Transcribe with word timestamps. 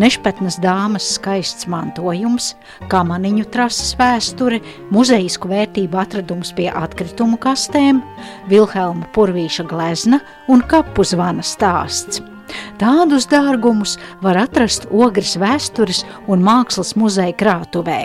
Nešpatnas 0.00 0.56
dāmas 0.56 1.04
skaists 1.18 1.66
mantojums, 1.68 2.54
kamaniņu 2.88 3.44
trases 3.52 3.90
vēsture, 3.98 4.62
muzejisku 4.88 5.50
vērtību 5.50 6.00
atradums 6.00 6.54
pie 6.56 6.70
atkritumu 6.72 7.36
kastēm, 7.42 8.00
Vilhelma 8.48 9.10
Purvīša 9.12 9.66
glezna 9.68 10.22
un 10.48 10.64
kapu 10.64 11.04
zvana 11.04 11.44
stāsts. 11.44 12.22
Tādus 12.80 13.28
dārgumus 13.28 13.98
var 14.24 14.40
atrast 14.46 14.88
Ogres 14.88 15.36
vēstures 15.36 16.06
un 16.24 16.40
mākslas 16.40 16.96
muzeja 16.96 17.36
krātuvē. 17.36 18.00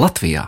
Latvijā. 0.00 0.46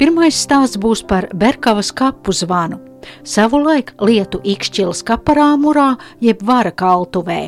Pirmais 0.00 0.36
stāsts 0.46 0.80
būs 0.80 1.02
par 1.04 1.26
Berkavas 1.36 1.90
kapu 1.92 2.32
zvanu. 2.32 2.78
Savulaik 3.26 3.92
lietu 4.00 4.40
ikšķilas 4.54 5.02
kaparāmurā 5.10 5.90
jeb 6.24 6.44
vara 6.50 6.72
kaltuvē. 6.72 7.40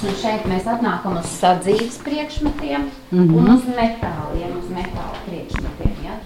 Un 0.00 0.16
šeit 0.18 0.48
mēs 0.50 0.66
atnākam 0.72 1.18
uz 1.20 1.28
sadzīves 1.36 2.00
priekšmetiem 2.06 2.88
mm 2.88 3.20
-hmm. 3.20 3.36
un 3.38 3.50
uz 3.54 3.68
metāliem, 3.76 4.56
uz 4.58 4.72
metāla 4.74 5.20
priekšmetiem. 5.26 5.94
Ja? 6.06 6.16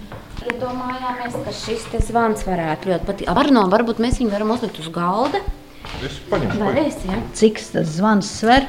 Iedomājāmies, 0.49 1.37
ka 1.45 1.51
šis 1.51 1.85
zvans 2.07 2.47
varētu 2.47 2.89
ļoti. 2.89 3.29
Arno, 3.35 3.67
varbūt 3.75 4.01
mēs 4.01 4.17
viņu 4.19 4.31
varam 4.31 4.55
uzlikt 4.57 4.79
uz 4.79 4.89
galda. 4.89 5.43
Es 6.05 6.15
paņemšu. 6.29 6.59
Varēs, 6.61 6.97
ja? 7.07 7.17
Cik 7.37 7.55
tas 7.73 7.87
zvans 7.97 8.27
sver? 8.39 8.61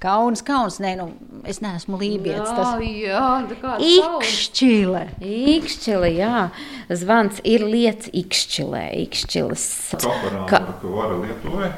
Kauns, 0.00 0.40
kauns, 0.40 0.78
nē, 0.80 0.94
nu, 0.96 1.10
es 1.44 1.58
neesmu 1.60 1.98
lībietis. 2.00 2.48
Tas 2.56 2.80
jā, 2.80 3.20
tā 3.50 3.56
kā 3.60 3.74
ikšķile. 3.84 5.02
Ikšķile, 5.20 6.08
jā. 6.16 6.48
Zvans 7.02 7.42
ir 7.44 7.66
lietas 7.68 8.08
ikšķilē, 8.16 8.84
ikšķiles. 9.04 9.66
Kaparām, 10.00 10.46
Ka- 10.48 10.64
ka 10.80 10.88
vara 10.88 11.20
Lietuvē. 11.20 11.68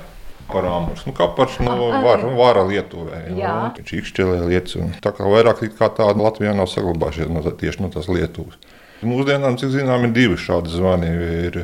Parāmurs, 0.50 1.04
nu 1.06 1.12
kapars, 1.16 1.58
nu, 1.62 1.70
var, 2.02 2.24
vara 2.36 2.64
Lietuvē. 2.68 3.22
Viņš 3.78 3.92
ikšķelē 4.00 4.40
lietas, 4.50 4.76
tā 5.04 5.12
kā 5.16 5.28
vairāk 5.30 5.62
kā 5.78 5.88
tāda 5.94 6.18
Latvijā 6.18 6.52
nav 6.56 6.68
saglabājušies 6.72 7.30
no, 7.32 7.40
tā- 7.44 7.54
tieši 7.60 7.80
no 7.84 7.88
tās 7.94 8.08
Lietuvas. 8.10 8.58
Mūsdienām, 9.02 9.56
cik 9.58 9.72
zinām, 9.74 10.04
ir 10.06 10.12
divi 10.14 10.36
šādi 10.38 10.70
zvani. 10.70 11.08
Ir 11.48 11.56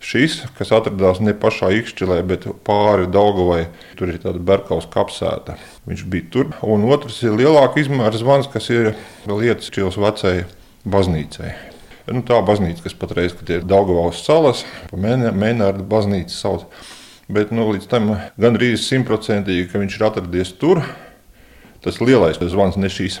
šis, 0.00 0.38
kas 0.56 0.70
atradās 0.72 1.18
ne 1.20 1.34
pašā 1.36 1.68
ikšķelē, 1.76 2.20
bet 2.28 2.46
pāri 2.64 3.08
Daugavai, 3.12 3.66
tur 3.98 4.08
ir 4.08 4.20
tāda 4.22 4.40
Berkaus 4.40 4.86
kapsēta. 4.88 5.58
Viņš 5.90 6.04
bija 6.08 6.30
tur. 6.32 6.54
Un 6.62 6.86
otrs 6.88 7.18
ir 7.26 7.36
lielāka 7.36 7.82
izmēra 7.82 8.16
zvans, 8.16 8.48
kas 8.48 8.70
ir 8.72 8.94
lietas 9.28 9.68
čils 9.74 9.98
vecai 10.00 10.46
baznīcai. 10.88 11.52
Nu, 12.10 12.22
tā 12.26 12.40
baznīca, 12.42 12.86
kas 12.86 12.96
patreiz 12.96 13.36
ir 13.48 13.66
Daugavas 13.68 14.24
salas, 14.24 14.64
Mēnārda 14.90 15.84
baznīca 15.84 16.32
sauc. 16.32 16.64
Bet 17.30 17.52
nu, 17.54 17.68
līdz 17.70 17.86
tam 17.86 18.08
gandrīz 18.40 18.82
simtprocentīgi, 18.88 19.68
ka 19.70 19.78
viņš 19.78 19.96
ir 19.96 20.04
atradies 20.08 20.50
tur. 20.58 20.80
Tas 21.80 22.00
lielais 22.02 22.40
zvans, 22.42 22.74
ne 22.76 22.90
šīs. 22.90 23.20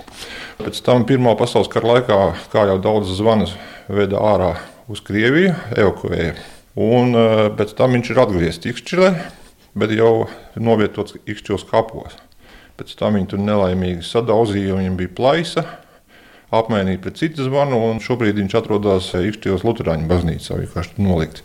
Pēc 0.58 0.80
tam 0.84 1.06
Pirmā 1.08 1.36
pasaules 1.38 1.70
kara 1.70 1.94
laikā, 1.94 2.16
kā 2.52 2.64
jau 2.68 2.80
daudz 2.82 3.12
zvanus, 3.16 3.54
veda 3.88 4.18
ārā 4.18 4.50
uz 4.90 5.00
Krieviju, 5.06 5.54
evakuēja. 5.78 6.34
Un 6.80 7.14
eh, 7.14 7.44
pēc 7.54 7.76
tam 7.78 7.94
viņš 7.94 8.10
ir 8.10 8.20
atgriezts 8.24 8.72
Ikšķilē, 8.72 9.12
bet 9.78 9.94
jau 9.94 10.26
novietots 10.58 11.14
Ikšķilos 11.22 11.68
kapos. 11.70 12.18
Pēc 12.80 12.96
tam 12.98 13.14
viņi 13.14 13.30
tur 13.30 13.44
nelaimīgi 13.46 14.02
sadauzīja, 14.10 14.74
viņam 14.80 14.98
bija 14.98 15.14
plaisa, 15.16 15.64
apmainīja 16.54 17.00
pret 17.04 17.20
citu 17.20 17.46
zvanu, 17.46 17.78
un 17.90 18.00
šobrīd 18.02 18.40
viņš 18.40 18.56
atrodas 18.58 19.10
Ikšķilos 19.14 19.64
Lutāņu 19.66 20.08
baznīcā, 20.10 20.58
vienkārši 20.64 21.02
nolikts. 21.02 21.44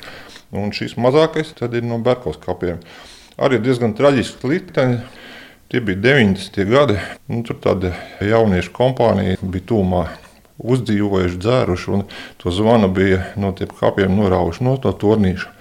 Un 0.55 0.71
šis 0.75 0.95
mazākais 1.01 1.53
ir 1.61 1.85
no 1.85 1.99
Berkovas 1.99 2.39
kapiem. 2.41 2.79
Arī 3.35 3.59
diezgan 3.59 3.95
traģiski 3.97 4.47
likteņi. 4.47 4.99
Tie 5.69 5.81
bija 5.81 5.97
90. 5.97 6.61
gadi. 6.69 6.99
Nu, 7.27 7.41
tur 7.43 7.57
tāda 7.59 7.95
jauniešu 8.21 8.71
kompānija 8.71 9.39
bija 9.41 9.66
tūmā 9.73 10.03
uzdzīvojuši, 10.61 11.39
dzēruši, 11.41 11.89
un 11.91 12.05
to 12.39 12.53
zvanu 12.53 12.87
bija 12.93 13.25
no 13.41 13.51
tiem 13.57 13.73
kapiem 13.75 14.13
norauši 14.16 14.63
no 14.63 14.77
to 14.79 14.93
tornīša. 14.93 15.51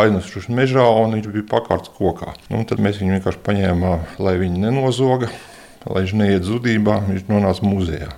Aiznesuši 0.00 0.54
mežā, 0.54 0.86
un 1.02 1.18
viņš 1.18 1.28
bija 1.34 1.48
pakārts 1.50 1.90
kokā. 1.98 2.36
Nu, 2.48 2.62
tad 2.64 2.78
mēs 2.78 3.02
viņu 3.02 3.18
vienkārši 3.18 3.44
paņēmām, 3.50 4.08
lai 4.22 4.36
viņu 4.38 4.64
nenozoga, 4.64 5.32
lai 5.84 6.06
viņš 6.06 6.16
neiet 6.22 6.46
zudībā. 6.46 7.00
Viņš 7.10 7.26
nonāca 7.28 7.66
muzejā. 7.66 8.12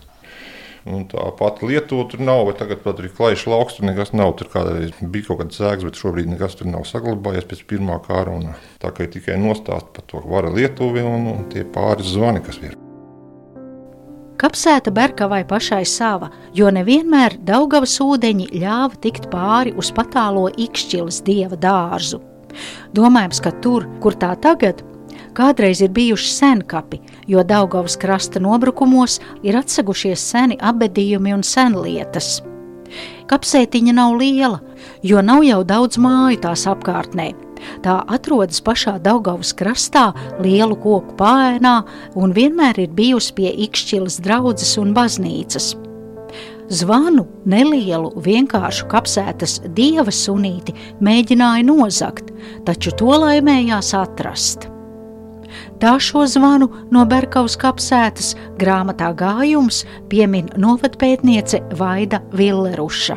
Un 0.83 1.05
tā 1.07 1.23
pati 1.39 1.69
Lietuva 1.69 2.09
tur 2.11 2.23
nav, 2.27 2.45
vai 2.49 2.55
tagad 2.59 2.81
pat 2.83 2.99
ir 2.99 3.13
klajš 3.15 3.45
lauks, 3.53 3.77
tur 3.79 3.87
nekas 3.87 4.11
nav. 4.19 4.35
Tur 4.39 4.51
kādreiz 4.51 4.91
bija 5.01 5.29
kaut 5.29 5.45
kāds 5.45 5.61
sēks, 5.61 5.87
bet 5.87 6.01
šobrīd 6.01 6.31
nekas 6.33 6.59
tur 6.59 6.71
nav 6.73 6.87
saglabājies 6.89 7.47
pēc 7.51 7.63
pirmā 7.71 8.01
kara. 8.03 8.35
Un 8.35 8.57
tā 8.83 8.91
kā 8.95 9.07
tikai 9.11 9.39
nostāst 9.39 9.93
par 9.95 10.09
to 10.11 10.23
vara 10.27 10.51
Lietuvi 10.51 11.05
un, 11.07 11.29
un 11.37 11.45
tie 11.53 11.63
pāris 11.63 12.11
zvani, 12.17 12.43
kas 12.43 12.59
ir. 12.65 12.75
Kapsēta 14.43 14.91
Berkavai 14.91 15.45
pašai 15.47 15.85
sava, 15.87 16.33
jo 16.51 16.67
nevienmēr 16.75 17.37
Daugavas 17.47 17.95
ūdeņi 18.03 18.49
ļāva 18.59 18.99
tikt 19.05 19.29
pāri 19.31 19.71
uz 19.79 19.93
patālo 19.95 20.49
ikšķilas 20.51 21.21
dieva 21.23 21.55
dārzu. 21.55 22.19
Domājams, 22.97 23.39
ka 23.45 23.53
tur, 23.63 23.87
kur 24.03 24.19
tā 24.19 24.33
tagad, 24.43 24.83
kādreiz 25.37 25.83
ir 25.83 25.93
bijuši 25.95 26.31
senkapi, 26.35 27.01
jo 27.27 27.43
Daugavas 27.45 27.97
krasta 27.97 28.41
nobrukumos 28.41 29.19
ir 29.43 29.59
atsegušies 29.59 30.23
seni 30.33 30.59
abedījumi 30.61 31.35
un 31.37 31.45
senlietas. 31.47 32.41
Kapsētiņa 33.31 33.95
nav 33.97 34.17
liela, 34.21 34.61
jo 35.03 35.23
nav 35.25 35.45
jau 35.47 35.63
daudz 35.65 35.99
māju 36.03 36.43
tās 36.43 36.67
apkārtnē. 36.69 37.31
Tā 37.83 38.01
atrodas 38.11 38.61
pašā 38.65 38.97
Daugavas 39.03 39.53
krastā, 39.57 40.11
lielu 40.43 40.77
koku 40.83 41.15
pāēnā 41.19 41.77
un 42.19 42.35
vienmēr 42.37 42.83
ir 42.83 42.97
bijusi 42.99 43.37
pie 43.39 43.55
Ikšķilas 43.69 44.19
draudzes 44.25 44.75
un 44.83 44.93
baznīcas. 44.97 45.73
Zvanu 46.73 47.27
nelielu, 47.45 48.13
vienkāršu 48.25 48.89
kapsētas 48.91 49.59
dieva 49.77 50.13
sunīti 50.15 50.75
mēģināja 51.05 51.67
nozagt, 51.69 52.33
taču 52.67 52.95
to 52.97 53.13
laimējās 53.13 53.93
atrast. 53.99 54.72
Tā 55.83 55.97
šo 55.99 56.21
zvanu 56.31 56.69
no 56.95 57.01
Berkavas 57.11 57.57
kapsētas 57.59 58.37
grāmatā 58.55 59.09
gājums 59.19 59.81
piemin 60.07 60.47
novadpētniece 60.55 61.59
Vaida 61.75 62.21
Villeruša. 62.39 63.17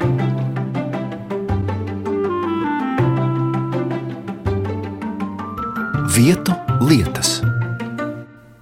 Vietu 6.18 6.58
lietas. 6.82 7.36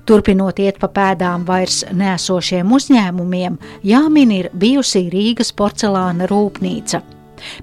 Turpinot 0.03 0.59
iet 0.59 0.83
pa 0.83 0.91
pēdām 0.91 1.47
vairs 1.47 1.85
nesošiem 1.95 2.75
uzņēmumiem, 2.75 3.55
jāmin 3.87 4.35
ir 4.35 4.51
bijusī 4.51 5.07
Rīgas 5.15 5.55
porcelāna 5.55 6.27
rūpnīca. 6.27 6.99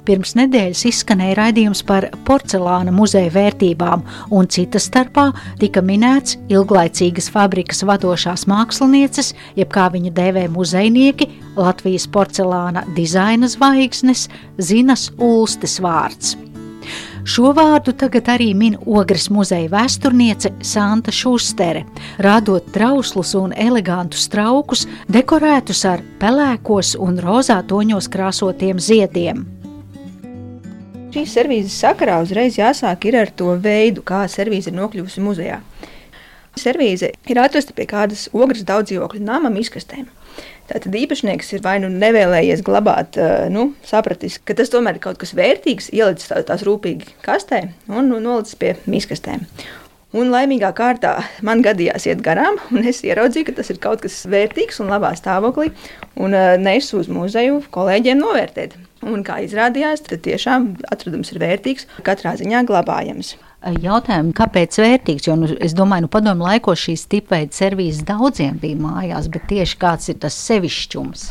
Pirms 0.08 0.34
nedēļas 0.38 0.84
izskanēja 0.90 1.38
raidījums 1.38 1.82
par 1.86 2.08
porcelāna 2.26 2.92
muzeja 2.94 3.30
vērtībām, 3.34 4.04
un 4.34 4.50
citas 4.50 4.88
starpā 4.90 5.30
tika 5.60 5.82
minēts 5.84 6.38
ilglaicīgas 6.52 7.30
fabrikas 7.32 7.84
vadošās 7.86 8.46
mākslinieces, 8.50 9.34
jeb 9.58 9.72
kā 9.72 9.88
viņu 9.92 10.14
dēvē 10.16 10.48
muzejnieki, 10.52 11.30
Latvijas 11.60 12.06
porcelāna 12.10 12.84
dizaina 12.96 13.48
zvaigznes 13.50 14.28
Zinas 14.58 15.10
Ulstes 15.18 15.80
vārds. 15.82 16.36
Šo 17.28 17.52
vārdu 17.56 17.92
tagad 18.00 18.30
arī 18.32 18.50
min 18.56 18.76
Ogres 18.88 19.28
muzeja 19.30 19.68
vēsturniece 19.72 20.54
Santa 20.64 21.12
Šustere, 21.12 21.84
radot 22.24 22.72
trauslus 22.72 23.34
un 23.38 23.52
elegantus 23.52 24.26
traukus, 24.32 24.86
dekorētus 25.12 25.84
ar 25.90 26.04
pelēkos 26.22 26.96
un 26.98 27.20
rozā 27.20 27.60
toņos 27.68 28.08
krāsotiem 28.12 28.80
ziediem. 28.80 29.59
Šīs 31.10 31.32
servīzes 31.34 31.74
sakarā 31.74 32.20
uzreiz 32.22 32.54
jāsāk 32.54 33.08
ar 33.18 33.30
to 33.34 33.56
veidu, 33.58 34.02
kā 34.06 34.20
servīze 34.30 34.70
ir 34.70 34.76
nokļuvusi 34.76 35.22
muzejā. 35.24 35.56
Servīze 36.54 37.08
ir 37.26 37.38
atrasta 37.42 37.74
pie 37.74 37.86
kādas 37.90 38.28
ogres 38.30 38.62
daudzdzīvokļu 38.68 39.22
nama 39.26 39.50
izkastēm. 39.58 40.06
Tātad 40.70 40.94
īpašnieks 40.94 41.50
ir 41.56 41.64
vai 41.64 41.80
nu 41.82 41.88
nevēlējies 41.90 42.62
glabāt, 42.62 43.18
nu, 43.50 43.72
sapratis, 43.82 44.36
ka 44.38 44.54
tas 44.54 44.70
tomēr 44.70 45.00
ir 45.00 45.02
kaut 45.02 45.18
kas 45.18 45.34
vērtīgs, 45.34 45.90
ielicis 45.90 46.30
tās 46.46 46.62
rūpīgi 46.62 47.16
kastē 47.26 47.64
un 47.90 48.12
nu, 48.12 48.20
nolicis 48.22 48.54
pie 48.60 48.76
miskastēm. 48.86 49.42
Un 50.14 50.30
laimīgā 50.30 50.70
kārtā 50.78 51.16
man 51.46 51.64
gadījās 51.66 52.06
iet 52.06 52.22
garām, 52.22 52.60
un 52.70 52.86
es 52.86 53.02
ieraudzīju, 53.06 53.48
ka 53.50 53.56
tas 53.58 53.74
ir 53.74 53.82
kaut 53.82 54.06
kas 54.06 54.20
vērtīgs 54.30 54.78
un 54.82 54.94
labā 54.94 55.10
stāvoklī, 55.18 55.72
un 56.22 56.38
nesu 56.62 57.02
uz 57.02 57.10
muzeju 57.10 57.64
kolēģiem 57.74 58.22
novērtēt. 58.22 58.78
Un 59.00 59.22
kā 59.24 59.38
izrādījās, 59.46 60.02
tad 60.08 60.24
tiešām 60.26 60.74
atradums 60.92 61.32
ir 61.32 61.40
vērtīgs, 61.40 61.86
katrā 62.04 62.34
ziņā 62.40 62.66
glabājams 62.68 63.36
jautājumu, 63.60 64.32
kāpēc 64.36 64.78
vērtīgs. 64.80 65.28
Jo 65.28 65.36
nu, 65.36 65.48
es 65.60 65.74
domāju, 65.76 66.06
nu, 66.06 66.12
padomu 66.12 66.46
laikos 66.48 66.80
šīs 66.86 67.06
tipveida 67.12 67.52
servīzes 67.52 68.06
daudziem 68.08 68.58
bija 68.60 68.78
mājās, 68.80 69.28
bet 69.32 69.48
tieši 69.50 69.78
kāds 69.80 70.12
ir 70.12 70.20
tas 70.22 70.36
sevišķums. 70.48 71.26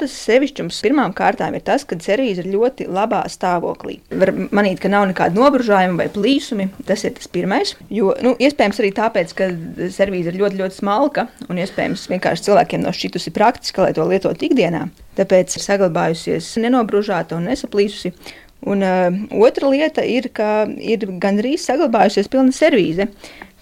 Tas 0.00 0.14
sevišķums 0.26 0.80
pirmām 0.84 1.12
kārtām 1.16 1.56
ir 1.56 1.64
tas, 1.66 1.84
ka 1.88 1.98
servīze 2.02 2.42
ir 2.42 2.50
ļoti 2.54 2.86
labā 2.92 3.22
stāvoklī. 3.30 3.98
Var 4.22 4.32
manīt, 4.54 4.80
ka 4.82 4.90
nav 4.92 5.06
nekāda 5.10 5.36
nobružājuma 5.38 6.00
vai 6.00 6.08
plīsumi. 6.12 6.68
Tas 6.88 7.04
ir 7.06 7.14
tas 7.18 7.28
pirmais. 7.32 7.74
Jo, 7.92 8.14
nu, 8.24 8.34
iespējams, 8.42 8.80
arī 8.82 8.92
tāpēc, 8.96 9.34
ka 9.38 9.50
servīze 9.94 10.32
ir 10.32 10.40
ļoti, 10.40 10.60
ļoti 10.62 10.78
smalka 10.80 11.26
un 11.48 11.60
iespējams 11.62 12.08
vienkārši 12.12 12.48
cilvēkiem 12.48 12.86
nav 12.86 12.96
šķitusi 12.98 13.34
praktiska, 13.36 13.86
lai 13.86 13.96
to 13.96 14.06
lietotu 14.08 14.48
ikdienā. 14.48 14.86
Tāpēc 15.18 15.58
ir 15.58 15.66
saglabājusies 15.66 16.54
nenobružāta 16.62 17.36
un 17.36 17.50
nesaplīsusi. 17.50 18.14
Un 18.62 18.84
uh, 18.86 19.08
otra 19.42 19.68
lieta 19.72 20.04
ir, 20.06 20.28
ka 20.34 20.64
ir 20.78 21.08
gandrīz 21.22 21.64
saglabājusies 21.66 22.30
pilna 22.30 22.54
servīze. 22.54 23.08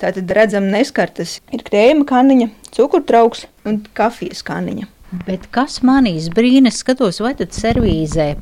Tātad 0.01 0.33
redzam, 0.37 0.69
neskartas 0.73 1.39
ir 1.53 1.65
krējuma 1.65 2.07
kaniņa, 2.09 2.49
cukurtrauks 2.77 3.47
un 3.69 3.83
kafijas 3.97 4.45
kaniņa. 4.45 4.89
Bet 5.11 5.49
kas 5.51 5.81
manīs 5.83 6.29
brīnās, 6.31 6.85
skatos, 6.85 7.19
vai 7.25 7.35
tad 7.39 7.55
servīzē 7.57 8.35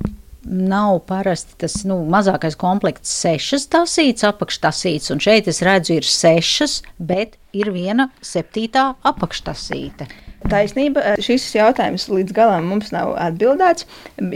nav 0.48 0.98
parasti 1.08 1.56
tas 1.64 1.80
nu, 1.88 2.02
mazākais 2.12 2.56
komplekts, 2.60 3.12
sešas 3.22 3.66
tasītas, 3.72 4.26
apakštasītas, 4.28 5.12
un 5.14 5.22
šeit 5.24 5.48
es 5.48 5.62
redzu, 5.64 5.98
ir 5.98 6.08
sešas, 6.08 6.80
bet 6.98 7.36
ir 7.56 7.72
viena 7.72 8.10
septītā 8.24 8.90
apakštasīta. 9.08 10.08
Taisnība, 10.46 11.02
eh, 11.02 11.16
šis 11.22 11.44
jautājums 11.56 12.06
līdz 12.08 12.32
galam 12.36 12.68
mums 12.70 12.92
nav 12.94 13.16
atbildēts, 13.18 13.84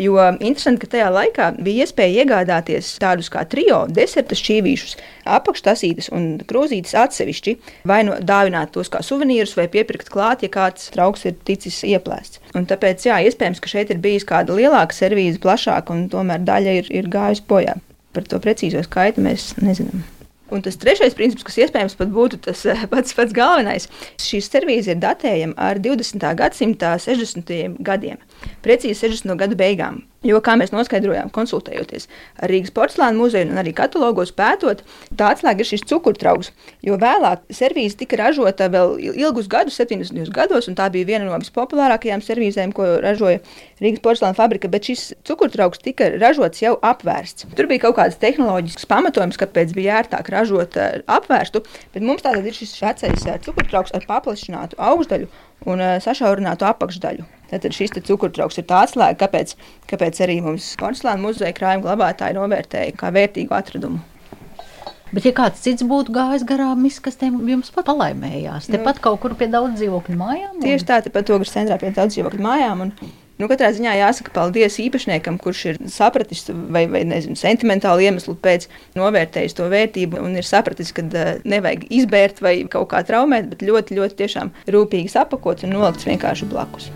jo 0.02 0.18
interesanti, 0.40 0.82
ka 0.82 0.90
tajā 0.96 1.08
laikā 1.14 1.46
bija 1.62 1.86
iespēja 1.86 2.24
iegādāties 2.24 2.90
tādus 3.00 3.30
kā 3.32 3.44
trio 3.48 3.84
deserta 3.86 4.34
šķīvīšus, 4.34 4.96
apakštasītes 5.38 6.10
un 6.12 6.40
krūzītes 6.48 6.96
atsevišķi, 6.98 7.56
vai 7.88 8.02
nu 8.08 8.18
dāvināt 8.18 8.74
tos 8.74 8.90
kā 8.92 9.00
suvenīrus, 9.06 9.54
vai 9.56 9.68
piepirkt 9.72 10.10
klāt, 10.12 10.42
ja 10.42 10.50
kāds 10.52 10.90
trauks 10.92 11.24
ir 11.30 11.38
ticis 11.46 11.84
ieplēsts. 11.86 12.42
Un 12.58 12.66
tāpēc, 12.66 13.06
jā, 13.06 13.20
iespējams, 13.28 13.62
ka 13.62 13.70
šeit 13.70 13.94
ir 13.94 14.02
bijis 14.02 14.26
kāda 14.28 14.58
lielāka 14.58 14.96
servīze, 14.96 15.40
plašāka, 15.42 15.94
un 15.94 16.08
tomēr 16.12 16.42
daļa 16.42 16.80
ir, 16.82 16.90
ir 16.90 17.12
gājusi 17.12 17.46
bojā. 17.48 17.78
Par 18.12 18.26
to 18.28 18.42
precīzo 18.42 18.82
skaitu 18.84 19.24
mēs 19.24 19.54
nezinām. 19.62 20.02
Un 20.52 20.60
tas 20.64 20.76
trešais 20.76 21.14
princips, 21.16 21.46
kas 21.48 21.56
iespējams 21.64 21.96
pat 21.96 22.10
būtu 22.12 22.38
tas 22.44 22.64
eh, 22.68 22.84
pats, 22.92 23.14
pats 23.16 23.32
galvenais, 23.36 23.88
šī 24.20 24.42
servīze 24.44 24.92
ir 24.92 25.00
datējama 25.00 25.56
ar 25.56 25.80
20. 25.80 26.26
gadsimta 26.36 26.94
60. 27.00 27.52
gadiem, 27.80 28.20
precīzi 28.64 29.06
60. 29.06 29.36
gadu 29.40 29.58
beigām. 29.58 30.02
Jo, 30.22 30.38
kā 30.38 30.52
mēs 30.54 30.70
noskaidrojām, 30.70 31.32
konsultējoties 31.34 32.04
ar 32.38 32.50
Rīgas 32.52 32.70
porcelāna 32.74 33.18
muzeju 33.18 33.48
un 33.50 33.58
arī 33.58 33.72
katalogos 33.74 34.30
pētot, 34.38 34.84
tā 35.18 35.32
atslēga 35.34 35.64
ir 35.64 35.66
šis 35.66 35.82
cukurtrauks. 35.90 36.52
Jo 36.86 36.94
vēlāk 37.02 37.42
servīze 37.50 37.98
tika 37.98 38.20
ražota 38.20 38.68
vēl 38.70 38.94
ilgus 39.10 39.50
gadus, 39.50 39.80
70. 39.82 40.30
gados, 40.34 40.70
un 40.70 40.78
tā 40.78 40.86
bija 40.94 41.08
viena 41.10 41.26
no 41.26 41.40
vispopulārākajām 41.42 42.22
servīzēm, 42.22 42.70
ko 42.76 42.86
ražoja 43.02 43.42
Rīgas 43.82 44.04
porcelāna 44.06 44.38
fabrika. 44.38 44.70
Bet 44.70 44.86
šis 44.92 45.08
cukurtrauks 45.26 45.82
tika 45.82 46.12
ražots 46.14 46.62
jau 46.62 46.76
apvērsts. 46.78 47.50
Tur 47.58 47.66
bija 47.72 47.88
kaut 47.88 47.98
kāds 47.98 48.22
tehnoloģisks 48.22 48.86
pamatojums, 48.94 49.42
kāpēc 49.42 49.74
bija 49.74 49.98
ērtāk 50.04 50.30
ražot 50.30 50.78
eh, 50.78 51.00
apvērstu, 51.10 51.66
bet 51.96 52.06
mums 52.06 52.22
tātad 52.22 52.46
ir 52.46 52.54
šis 52.54 52.78
vecais 52.78 53.26
eh, 53.26 53.42
cukurtrauks 53.42 53.98
ar 53.98 54.06
paplašinātu 54.06 54.78
augšdaļu 54.78 55.30
un 55.66 55.82
eh, 55.82 55.96
sašaurinātu 56.04 56.70
apakšdaļu. 56.70 57.41
Tad 57.52 57.76
šis 57.76 57.92
cukurtrauks 58.08 58.60
ir 58.62 58.68
tāds 58.70 58.96
slēdz, 58.96 59.18
kāpēc, 59.20 59.56
kāpēc 59.90 60.22
arī 60.24 60.40
mums 60.44 60.72
porcelāna 60.80 61.20
muzeja 61.20 61.52
krājuma 61.56 61.84
glabātāji 61.88 62.38
novērtēja 62.38 62.96
kā 62.96 63.12
vērtīgu 63.14 63.58
atradumu. 63.58 64.00
Bet, 65.12 65.26
ja 65.28 65.32
kāds 65.36 65.60
cits 65.60 65.84
būtu 65.84 66.14
gājis 66.14 66.44
garām 66.48 66.86
izkastēm, 66.88 67.42
jums 67.44 67.68
pat 67.74 67.84
palaimējās. 67.90 68.70
Tepat 68.72 68.96
nu, 68.96 69.04
kaut 69.04 69.20
kur 69.20 69.34
pie 69.36 69.50
daudz 69.52 69.76
dzīvokļu 69.76 70.16
mājām? 70.16 70.54
Un... 70.56 70.62
Tieši 70.64 70.88
tā, 70.88 71.02
tepat 71.04 71.34
ogres 71.34 71.52
centrā 71.52 71.76
pie 71.80 71.92
daudz 71.92 72.16
dzīvokļu 72.16 72.46
mājām. 72.46 72.86
Un... 72.86 73.12
Nu, 73.40 73.48
katrā 73.50 73.72
ziņā 73.74 73.96
jāsaka 73.98 74.32
paldies 74.32 74.76
īpašniekam, 74.80 75.36
kurš 75.42 75.62
ir 75.72 75.80
sapratis 75.90 76.46
vai, 76.46 76.84
vai 76.88 77.02
nezinu, 77.08 77.36
sentimentālu 77.36 78.06
iemeslu 78.06 78.36
pēc 78.38 78.68
novērtējis 78.96 79.58
to 79.58 79.68
vērtību 79.72 80.20
un 80.22 80.38
ir 80.38 80.46
sapratis, 80.46 80.94
ka 80.94 81.04
uh, 81.08 81.36
nevajag 81.42 81.88
izbērt 81.90 82.42
vai 82.44 82.60
kaut 82.72 82.92
kā 82.94 83.02
traumēt, 83.08 83.50
bet 83.52 83.66
ļoti, 83.66 83.98
ļoti 83.98 84.20
tiešām 84.24 84.56
rūpīgi 84.70 85.12
sapakot 85.12 85.66
un 85.66 85.74
nolikts 85.74 86.08
vienkārši 86.08 86.52
blakus. 86.52 86.92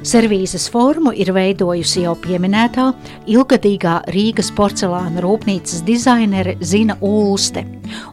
Servīzes 0.00 0.64
formu 0.72 1.10
ir 1.12 1.28
veidojusi 1.36 2.06
jau 2.06 2.14
pieminētā 2.22 2.86
ilgadīgā 3.28 3.98
Rīgas 4.14 4.48
porcelāna 4.56 5.20
rūpnīcas 5.20 5.82
dizainere 5.84 6.54
Zina 6.64 6.96
Ulste. 7.04 7.66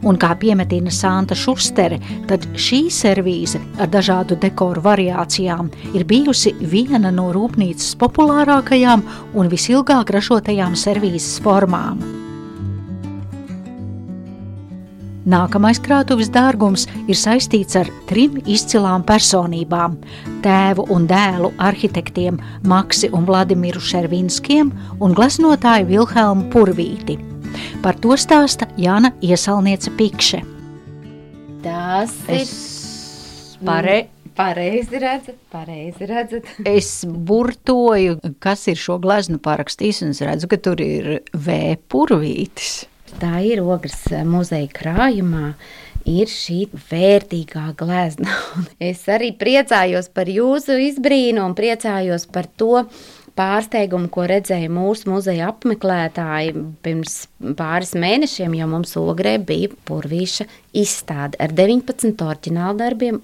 Un 0.04 0.20
kā 0.20 0.34
piemetina 0.36 0.92
Santa 0.92 1.38
Šustere, 1.38 1.96
tad 2.28 2.44
šī 2.60 2.82
servīze 2.92 3.62
ar 3.80 3.88
dažādu 3.88 4.36
dekoru 4.36 4.84
variācijām 4.84 5.72
ir 5.94 6.04
bijusi 6.04 6.52
viena 6.60 7.08
no 7.08 7.30
rūpnīcas 7.32 7.96
populārākajām 8.04 9.08
un 9.32 9.48
visilgāk 9.48 10.12
ražotajām 10.12 10.76
servīzes 10.76 11.38
formām. 11.40 12.27
Nākamais 15.28 15.76
krātuves 15.84 16.30
dārgums 16.32 16.86
ir 17.04 17.16
saistīts 17.18 17.76
ar 17.76 17.88
trim 18.08 18.38
izcilām 18.48 19.02
personībām- 19.04 19.98
tēvu 20.46 20.86
un 20.94 21.04
dēlu 21.10 21.50
arhitektiem 21.60 22.38
Maksi 22.64 23.10
un 23.12 23.26
Vladimiru 23.28 23.80
Šervinskiem 23.80 24.72
un 25.00 25.14
gleznotāju 25.14 25.86
Vilhelmu 25.90 26.48
Purvīti. 26.48 27.18
Par 27.82 28.00
to 28.00 28.16
stāsta 28.16 28.70
Jāna 28.78 29.12
Iesalniece 29.20 29.92
Pikše. 29.98 30.42
Tas 31.62 32.14
ir 32.28 32.46
pare... 33.66 34.08
Pareizi 34.38 34.98
redzat, 35.02 35.34
pareizi 35.50 36.06
redzat. 36.06 36.44
es 36.78 37.04
burtoju, 37.04 38.20
kas 38.38 38.68
ir 38.68 38.76
šo 38.78 39.00
gleznu 39.02 39.40
parakstījis, 39.42 40.04
un 40.06 40.14
es 40.14 40.20
redzu, 40.22 40.46
ka 40.46 40.56
tur 40.56 40.80
ir 40.80 41.24
V. 41.34 41.76
Purvītis. 41.90 42.86
Tā 43.20 43.38
ir 43.46 43.62
ogres 43.64 44.00
eh, 44.12 44.24
muzeja 44.28 44.68
krājumā. 44.74 45.52
Ir 46.08 46.30
šī 46.30 46.68
vērtīgā 46.88 47.72
glezna. 47.76 48.32
es 48.90 49.02
arī 49.12 49.32
priecājos 49.36 50.08
par 50.14 50.30
jūsu 50.30 50.78
izbrīnu 50.88 51.42
un 51.44 51.56
priecājos 51.58 52.28
par 52.32 52.48
to, 52.60 52.84
pārsteigumu, 53.38 54.08
ko 54.10 54.26
redzēja 54.28 54.70
mūsu 54.72 55.12
muzeja 55.12 55.52
apmeklētāji 55.52 56.54
pirms 56.82 57.18
pāris 57.58 57.94
mēnešiem, 57.98 58.56
jo 58.58 58.68
mums 58.70 58.96
ogrē 58.98 59.36
bija 59.38 59.70
purvīša 59.88 60.48
izstāde 60.78 61.38
ar 61.42 61.54
19 61.54 62.24
oriģinālu 62.26 62.80
darbiem. 62.80 63.20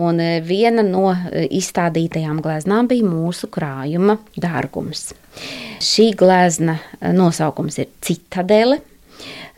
Un 0.00 0.20
eh, 0.22 0.38
viena 0.46 0.84
no 0.86 1.08
eh, 1.14 1.48
izstādītajām 1.60 2.42
gleznām 2.44 2.90
bija 2.90 3.08
mūsu 3.08 3.50
krājuma 3.50 4.20
dārgums. 4.38 5.10
Šī 5.80 6.10
glezna 6.18 6.76
nosaukums 7.16 7.80
ir 7.80 7.90
Citadele. 8.04 8.80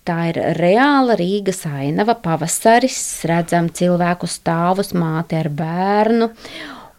Tā 0.08 0.18
ir 0.32 0.38
reāla 0.58 1.14
Rīgas 1.18 1.62
ainava, 1.68 2.16
pavasaris, 2.18 2.98
redzam 3.30 3.68
cilvēku 3.70 4.26
stāvus, 4.30 4.90
māte 4.98 5.38
ar 5.38 5.50
bērnu. 5.52 6.32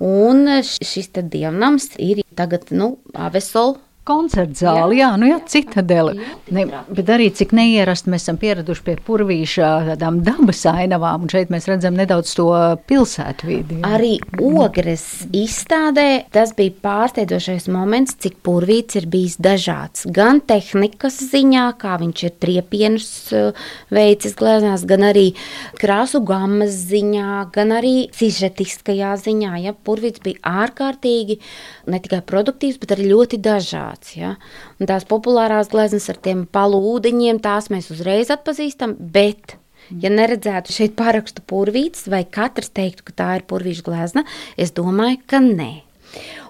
Un 0.03 0.47
šis 0.63 1.11
dievnams 1.15 1.93
ir 2.01 2.23
tagad, 2.35 2.71
nu, 2.71 2.97
Avesola 3.13 3.79
koncerta 4.07 4.65
zāli, 4.65 4.99
jā, 4.99 5.13
nu 5.19 5.29
jā, 5.29 5.37
citadeli. 5.47 6.17
Ne, 6.53 6.65
bet 6.91 7.09
arī 7.13 7.29
cik 7.35 7.53
neierasti 7.55 8.11
mēs 8.11 8.25
esam 8.25 8.37
pieraduši 8.41 8.83
pie 8.83 8.95
purvīša 9.07 9.69
tādām 9.93 10.19
dabas 10.25 10.63
ainavām, 10.69 11.23
un 11.25 11.31
šeit 11.31 11.51
mēs 11.53 11.67
redzam 11.71 11.95
nedaudz 11.97 12.33
to 12.35 12.49
pilsētu 12.89 13.47
vidi. 13.47 13.79
Jā. 13.79 13.93
Arī 13.95 14.11
ogres 14.43 15.05
izstādē 15.31 16.25
tas 16.35 16.51
bija 16.57 16.75
pārsteidzošais 16.83 17.69
moments, 17.71 18.17
cik 18.23 18.41
purvīts 18.45 18.99
ir 18.99 19.07
bijis 19.11 19.37
dažāds. 19.43 20.07
Gan 20.11 20.43
tehnikas 20.43 21.21
ziņā, 21.31 21.69
kā 21.79 21.95
viņš 22.01 22.25
ir 22.27 22.35
triepienus 22.43 23.09
uh, 23.31 23.65
veicis 23.93 24.35
glezniecībā, 24.39 24.91
gan 24.93 25.07
arī 25.13 25.25
krāsu 25.79 26.23
gammas 26.27 26.75
ziņā, 26.91 27.47
gan 27.55 27.71
arī 27.79 27.95
sižetiskajā 28.15 29.15
ziņā. 29.23 29.55
Ja, 29.63 29.75
purvīts 29.75 30.23
bija 30.23 30.43
ārkārtīgi 30.63 31.39
ne 31.87 32.03
tikai 32.03 32.19
produktīvs, 32.27 32.79
bet 32.81 32.95
arī 32.95 33.09
ļoti 33.13 33.39
dažāds. 33.43 33.92
Ja? 34.17 34.35
Un 34.79 34.89
tās 34.89 35.07
populārās 35.09 35.71
gleznas 35.73 36.09
ar 36.11 36.21
tiem 36.23 36.45
palūdeņiem, 36.53 37.41
tās 37.43 37.69
mēs 37.73 37.91
uzreiz 37.93 38.33
atpazīstam, 38.33 38.97
bet 38.99 39.57
Ja 40.01 40.07
neredzētu 40.07 40.73
šeit 40.73 40.93
parakstu 40.95 41.43
purvītis, 41.47 42.07
vai 42.11 42.23
katrs 42.23 42.71
teiktu, 42.71 43.09
ka 43.09 43.15
tā 43.19 43.29
ir 43.39 43.47
purvīša 43.49 43.83
glezna, 43.85 44.23
es 44.55 44.71
domāju, 44.75 45.19
ka 45.27 45.41
nē. 45.43 45.71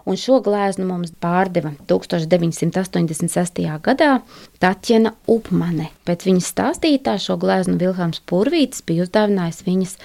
Un 0.04 0.18
šo 0.20 0.42
gleznu 0.44 0.84
mums 0.90 1.14
pārdeva 1.24 1.72
1986. 1.88 3.62
gadā 3.86 4.10
Tatjana 4.60 5.14
Upmane. 5.32 5.88
Pēc 6.04 6.28
viņas 6.28 6.52
stāstītā 6.52 7.16
šo 7.24 7.38
gleznu 7.40 7.80
Vilhelms 7.80 8.20
Purvītis 8.28 8.84
bija 8.84 9.08
uzdāvinājis 9.08 9.64
viņas 9.70 9.96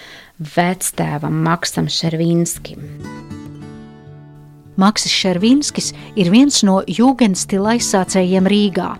vectēvam 0.55 1.43
Maksam 1.49 1.91
Šervīnskim. 1.91 3.38
Maksis 4.79 5.11
Šervinskis 5.11 5.89
ir 6.15 6.29
viens 6.31 6.61
no 6.63 6.77
jūgenstila 6.87 7.73
aizsācējiem 7.75 8.47
Rīgā, 8.47 8.93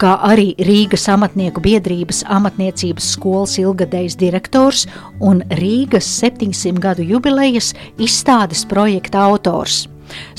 kā 0.00 0.14
arī 0.24 0.54
Rīgas 0.64 1.04
amatnieku 1.12 1.60
biedrības 1.60 2.22
amatniecības 2.32 3.10
skolas 3.18 3.58
ilgadējs 3.60 4.16
direktors 4.16 4.86
un 5.20 5.42
Rīgas 5.60 6.08
700 6.22 6.80
gadu 6.80 7.04
jubilejas 7.04 7.74
izstādes 8.00 8.64
projekta 8.70 9.26
autors. 9.28 9.84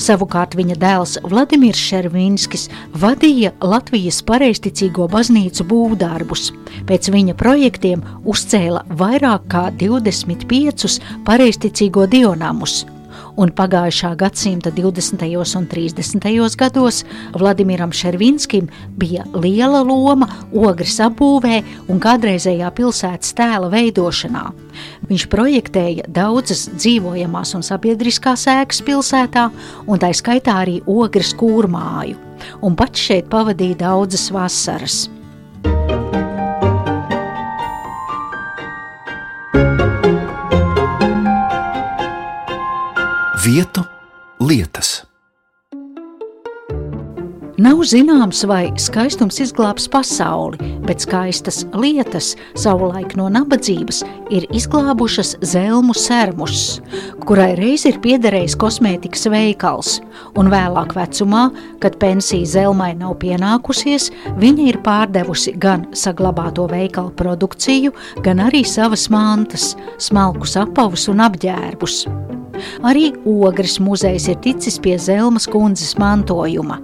Savukārt 0.00 0.58
viņa 0.58 0.74
dēls 0.82 1.14
Vladimirs 1.28 1.78
Šervīnskis 1.78 2.66
vadīja 2.98 3.54
Latvijas 3.62 4.18
pareizticīgo 4.26 5.06
baznīcu 5.12 5.70
būvdarbus. 5.70 6.50
Pēc 6.90 7.12
viņa 7.14 7.38
projektiem 7.38 8.02
uzcēla 8.26 8.86
vairāk 8.98 9.46
kā 9.52 9.66
25 9.78 10.98
pareizticīgo 11.28 12.10
dionamus– 12.10 12.80
un 13.38 13.52
pagājušā 13.54 14.12
gadsimta 14.18 14.70
20. 14.74 15.22
un 15.58 15.66
30. 15.70 16.56
gados 16.58 17.04
Vladimiram 17.34 17.92
Šervinskim 17.92 18.68
bija 18.98 19.24
liela 19.34 19.82
loma 19.86 20.28
ogres 20.52 20.98
apbūvē 21.04 21.60
un 21.88 22.00
kādreizējā 22.02 22.70
pilsētas 22.74 23.34
tēla 23.38 23.70
veidošanā. 23.72 24.46
Viņš 25.08 25.26
projektēja 25.30 26.08
daudzas 26.14 26.66
dzīvojamās 26.74 27.54
un 27.58 27.66
sabiedriskās 27.66 28.48
ēkas 28.50 28.82
pilsētā, 28.86 29.48
un 29.86 30.02
tā 30.02 30.10
skaitā 30.14 30.58
arī 30.64 30.80
ogres 30.86 31.34
kūrmāju, 31.38 32.18
un 32.62 32.78
pats 32.78 33.06
šeit 33.08 33.30
pavadīja 33.30 33.84
daudzas 33.86 34.28
vasaras. 34.34 35.06
Vietu 43.48 43.80
lietas. 44.44 44.88
Nav 47.56 47.80
zināms, 47.88 48.42
vai 48.44 48.66
skaistums 48.76 49.38
izglābs 49.40 49.86
pasauli, 49.88 50.58
bet 50.84 51.00
skaistas 51.06 51.62
lietas 51.72 52.34
savulaik 52.60 53.16
no 53.16 53.30
nabadzības 53.32 54.02
ir 54.34 54.44
izglābušas 54.52 55.38
Zelmu 55.40 55.96
Sermus, 55.96 56.82
kurai 57.24 57.54
reiz 57.56 57.88
ir 57.88 57.96
piederējis 58.04 58.58
kosmētikas 58.60 59.24
veikals, 59.32 59.96
un 60.36 60.52
vēlāk 60.52 60.92
vecumā, 60.98 61.48
kad 61.80 61.96
pensija 62.02 62.52
Zelmai 62.52 62.92
nav 63.00 63.16
pienākusies, 63.24 64.10
viņa 64.36 64.72
ir 64.74 64.82
pārdevusi 64.84 65.56
gan 65.56 65.88
saglabāto 65.96 66.68
veikalu 66.68 67.16
produkciju, 67.16 67.96
gan 68.20 68.44
arī 68.44 68.66
savas 68.68 69.08
mantas, 69.08 69.72
smalkus 69.96 70.58
apavus 70.60 71.08
un 71.08 71.24
apģērbus. 71.24 72.02
Arī 72.86 73.10
Ogres 73.28 73.78
muzejs 73.82 74.28
ir 74.32 74.40
ticis 74.44 74.78
pie 74.82 74.96
Zelmas 74.98 75.48
kundzes 75.50 75.96
mantojuma. 76.00 76.80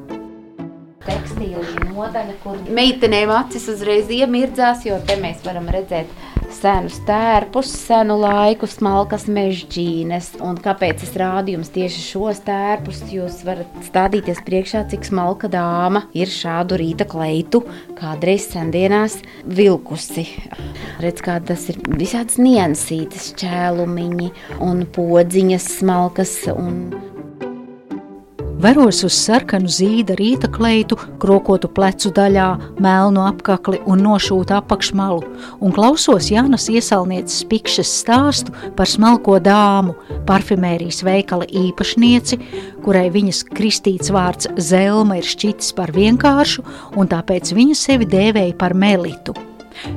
Tekstīlija 1.04 1.90
nodaļa, 1.94 2.36
kur 2.42 2.60
meitenēm 2.74 3.32
acis 3.34 3.68
uzreiz 3.72 4.10
iemirdzās, 4.12 4.84
jo 4.88 4.98
te 5.06 5.16
mēs 5.20 5.44
varam 5.46 5.68
redzēt 5.72 6.10
senus 6.56 6.96
tērpus, 7.08 7.70
senu 7.86 8.16
laiku, 8.20 8.68
smalkas 8.70 9.26
mežģīnes. 9.30 10.34
Un 10.44 10.58
kāpēc 10.62 11.04
es 11.06 11.14
rādu 11.20 11.54
jums 11.54 11.72
tieši 11.74 12.02
šos 12.04 12.42
tērpus? 12.46 13.02
Jūs 13.12 13.42
varat 13.46 13.78
stādīties 13.86 14.42
priekšā, 14.46 14.84
cik 14.92 15.06
smalka 15.08 15.50
dāma 15.52 16.06
ir 16.16 16.30
šādu 16.32 16.78
rīta 16.80 17.08
kleitu 17.10 17.64
kādreiz 17.98 18.48
sendienās 18.52 19.20
vilkusi. 19.44 20.26
Redz, 21.04 21.24
kā 21.24 21.40
tas 21.44 21.68
ir 21.72 21.80
visāds 21.98 22.38
niansītas, 22.42 23.32
čēlumiņi 23.40 24.30
un 24.64 24.86
podziņas 24.94 25.72
smalkas 25.80 26.38
un 26.54 27.13
Veros 28.54 29.00
uz 29.02 29.14
sarkanu 29.18 29.68
zīda 29.68 30.14
rīta 30.18 30.48
kleitu, 30.52 30.96
krokotu 31.20 31.68
plecu 31.74 32.12
daļā, 32.14 32.46
melnu 32.82 33.24
apakli 33.26 33.80
un 33.90 34.04
nošūtu 34.06 34.54
apakšmalu, 34.56 35.24
un 35.58 35.74
klausos 35.74 36.30
Jānas 36.30 36.68
iesalnieces 36.70 37.42
pikšas 37.50 37.90
stāstu 38.02 38.54
par 38.78 38.90
smalko 38.90 39.40
dāmu, 39.42 39.96
parfimērijas 40.28 41.02
veikala 41.06 41.48
īpašnieci, 41.50 42.38
kurai 42.84 43.08
viņas 43.14 43.42
kristīts 43.50 44.14
vārds 44.14 44.48
Zelma 44.56 45.18
ir 45.18 45.26
šķitis 45.26 45.74
par 45.74 45.92
vienkāršu, 45.96 46.64
un 46.94 47.10
tāpēc 47.10 47.52
viņa 47.58 47.80
sevi 47.80 48.08
dēvēja 48.14 48.54
par 48.60 48.78
Melitu. 48.78 49.34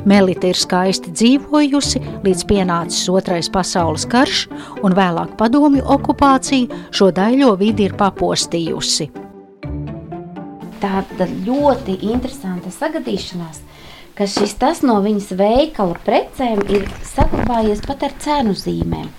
Melita 0.07 0.49
ir 0.51 0.57
skaisti 0.57 1.11
dzīvojusi, 1.13 2.01
līdz 2.25 2.43
pienācis 2.49 3.07
Otrais 3.11 3.49
pasaules 3.53 4.07
karš, 4.09 4.47
un 4.83 4.95
vēlāk 4.97 5.35
padomju 5.39 5.85
okupācija 5.97 6.83
šo 6.95 7.11
daļo 7.15 7.53
vidi 7.61 7.87
ir 7.87 7.95
papostījusi. 7.99 9.09
Tāda 10.77 11.25
ļoti 11.45 11.97
interesanta 12.05 12.69
sagadīšanās, 12.73 13.63
ka 14.17 14.25
šis 14.29 14.53
tas 14.61 14.83
no 14.85 14.97
viņas 15.01 15.31
veikala 15.37 15.97
precēm 16.05 16.63
ir 16.73 16.85
saglabājies 17.05 17.81
pat 17.85 18.05
ar 18.07 18.13
cenu 18.21 18.53
zīmēm. 18.57 19.09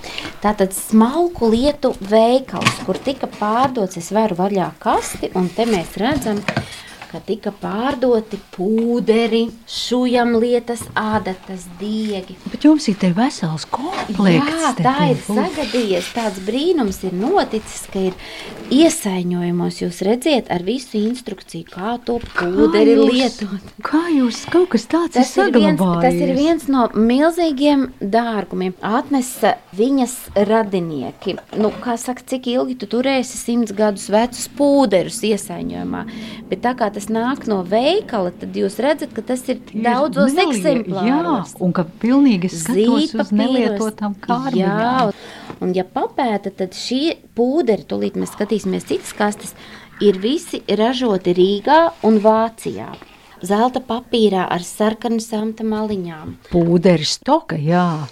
Tātad 0.42 0.74
smalku 0.74 1.50
lietu 1.50 1.92
veikals, 2.10 2.82
kur 2.86 2.98
tika 3.02 3.30
pārdots, 3.38 3.98
es 3.98 4.12
varu 4.14 4.38
vaļā 4.38 4.72
kasti, 4.82 5.32
un 5.38 5.50
te 5.54 5.66
mēs 5.70 5.98
redzam, 5.98 6.42
ka 6.46 6.62
ka 7.08 7.20
tika 7.24 7.52
pārdoti 7.62 8.38
pūderi, 8.54 9.44
šujamlietas, 9.70 10.84
ādatas, 10.98 11.66
diegi. 11.80 12.36
Bet 12.52 12.66
jums 12.66 12.88
ir 12.90 12.98
te 13.00 13.10
vesels 13.16 13.64
komplekts. 13.72 14.52
Jā, 14.52 14.72
tā 14.80 14.96
ir 15.12 15.22
sagadījies, 15.24 16.10
tāds 16.16 16.42
brīnums 16.44 17.00
ir 17.08 17.16
noticis, 17.16 17.86
ka 17.92 18.08
ir 18.10 18.18
iesaiņojumos 18.74 19.80
jūs 19.82 20.02
redziet 20.06 20.50
ar 20.52 20.64
visu 20.66 20.98
instrukciju, 21.00 21.68
kā 21.72 21.96
to 22.04 22.18
pūderi 22.34 22.94
kā 22.94 23.00
jūs, 23.00 23.14
lietot. 23.14 23.72
Kā 23.88 24.02
jūs 24.12 24.42
kaut 24.52 24.68
kas 24.74 24.88
tāds 24.90 25.16
tas 25.16 25.34
ir 25.40 25.52
viens, 25.56 25.80
Tas 26.02 26.14
ir 26.14 26.34
viens 26.36 26.68
no 26.70 26.86
milzīgiem 26.94 27.88
dārgumiem. 28.00 28.74
Atnesa 28.84 29.56
viņas 29.76 30.14
radinieki. 30.48 31.38
Nu, 31.60 31.70
kā 31.82 31.96
saka, 32.00 32.24
cik 32.28 32.50
ilgi 32.52 32.78
tu 32.80 32.88
turēsi 32.90 33.38
simts 33.40 33.74
gadus 33.76 34.08
vecus 34.12 34.48
pūderus 34.58 35.20
iesaiņojumā. 35.28 36.04
Bet 36.50 36.62
tā 36.64 36.74
kā 36.78 36.90
tas 36.98 37.06
nāk 37.12 37.46
no 37.46 37.60
veikala, 37.66 38.32
tad 38.34 38.56
jūs 38.58 38.78
redzat, 38.82 39.12
ka 39.14 39.22
tas 39.22 39.44
ir 39.46 39.60
daudzos 39.70 40.34
eksemplāros. 40.34 41.52
Jā, 41.54 41.62
un 41.62 41.74
ka 41.76 41.84
pilnīgi 42.02 42.50
skatos 42.50 43.14
uz 43.14 43.30
nelietotām 43.30 44.16
kārbiņām. 44.24 45.12
Jā, 45.12 45.52
un 45.62 45.74
ja 45.76 45.86
papēta, 45.86 46.50
tad 46.50 46.74
šī 46.74 47.02
pūderi, 47.38 47.86
tūlīt 47.86 48.18
mēs 48.18 48.34
skatīsimies 48.34 48.88
citas 48.90 49.14
kastes, 49.14 49.54
ir 50.02 50.18
visi 50.22 50.64
ražoti 50.66 51.36
Rīgā 51.38 51.78
un 52.08 52.18
Vācijā. 52.24 52.90
Zelta 53.46 53.78
papīrā 53.78 54.48
ar 54.50 54.64
sarkanu 54.66 55.22
samta 55.22 55.62
maliņām. 55.62 56.34
Pūderis 56.50 57.20
toka, 57.22 57.54
jā. 57.54 58.08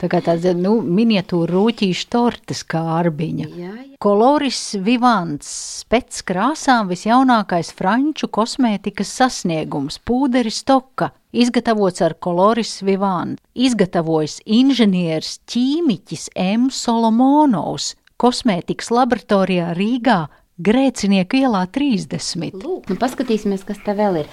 Tā 0.00 0.08
kā 0.08 0.22
tāda 0.24 0.54
nu, 0.56 0.78
miniatūra 0.80 1.52
rūtīša 1.52 2.06
tortes 2.08 2.62
kārbiņa. 2.64 3.46
Jā, 3.52 3.72
jā. 3.76 3.86
Koloris 4.00 4.78
Vivants, 4.80 5.50
pēc 5.92 6.22
krāsām 6.24 6.88
visjaunākais 6.88 7.74
franču 7.76 8.30
kosmētikas 8.32 9.10
sasniegums- 9.18 9.98
pūderis 10.08 10.62
toka, 10.64 11.10
izgatavots 11.36 12.00
ar 12.00 12.14
Koloris 12.14 12.80
Vivants, 12.80 13.42
izgatavojis 13.54 14.40
inženieris 14.46 15.40
ķīmiķis 15.44 16.30
M. 16.34 16.70
Solomonovs 16.70 17.94
kosmētikas 18.16 18.88
laboratorijā 18.88 19.76
Rīgā 19.76 20.28
Grēcinieku 20.60 21.38
ielā 21.44 21.66
30. 21.72 22.56
Lūk, 22.60 22.88
nu 22.88 22.96
paskatīsimies, 22.96 23.66
kas 23.68 23.78
te 23.84 23.92
vēl 23.96 24.24
ir. 24.24 24.26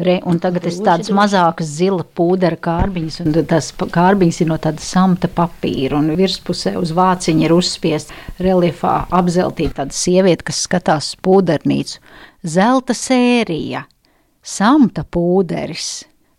Re, 0.00 0.14
un 0.24 0.38
tagad 0.40 0.64
ir 0.64 0.72
Droši, 0.72 0.84
tādas 0.86 1.10
mazākas 1.12 1.68
zila 1.76 2.04
pūdera 2.16 2.56
kārbiņas, 2.56 3.18
un 3.20 3.34
tas 3.50 3.70
pa- 3.76 3.88
kārbiņas 3.92 4.38
ir 4.40 4.48
no 4.48 4.56
tāda 4.56 4.80
samta 4.80 5.28
papīra. 5.28 5.98
Un 5.98 6.14
virspusē 6.16 6.76
uz 6.80 6.94
vāciņa 6.96 7.44
ir 7.44 7.52
uzspiests 7.52 8.14
reliefā 8.40 8.94
apzeltīta 9.12 9.82
tāda 9.82 9.92
sieviete, 9.92 10.46
kas 10.48 10.62
skatās 10.64 11.10
pūdernīcu. 11.20 11.98
Zelta 12.48 12.96
sērija, 12.96 13.84
samta 14.40 15.04
pūderis, 15.04 15.90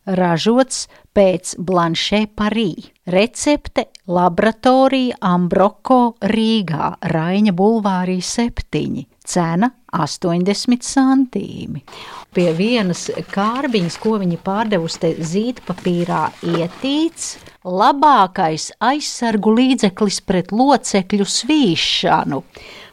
ražots 0.09 0.87
pēc 1.13 1.53
Blanche 1.59 2.25
Paris. 2.35 2.89
Recepte 3.11 3.87
laboratorija 4.07 5.17
Ambroko 5.21 6.15
Rīgā, 6.21 6.95
Raņa 7.13 7.53
Bulvārī 7.53 8.21
7. 8.23 9.05
Cena 9.25 9.69
80 9.91 10.85
centīmi. 10.87 11.83
Pie 12.31 12.49
vienas 12.55 13.09
kārbiņas, 13.33 13.97
ko 13.99 14.17
viņi 14.21 14.37
pārdevusi 14.43 15.01
te 15.03 15.15
zīdpapīrā, 15.31 16.27
ietīts 16.47 17.33
labākais 17.67 18.71
aizsargu 18.79 19.55
līdzeklis 19.57 20.21
pret 20.25 20.53
locekļu 20.55 21.27
svīšanu. 21.27 22.41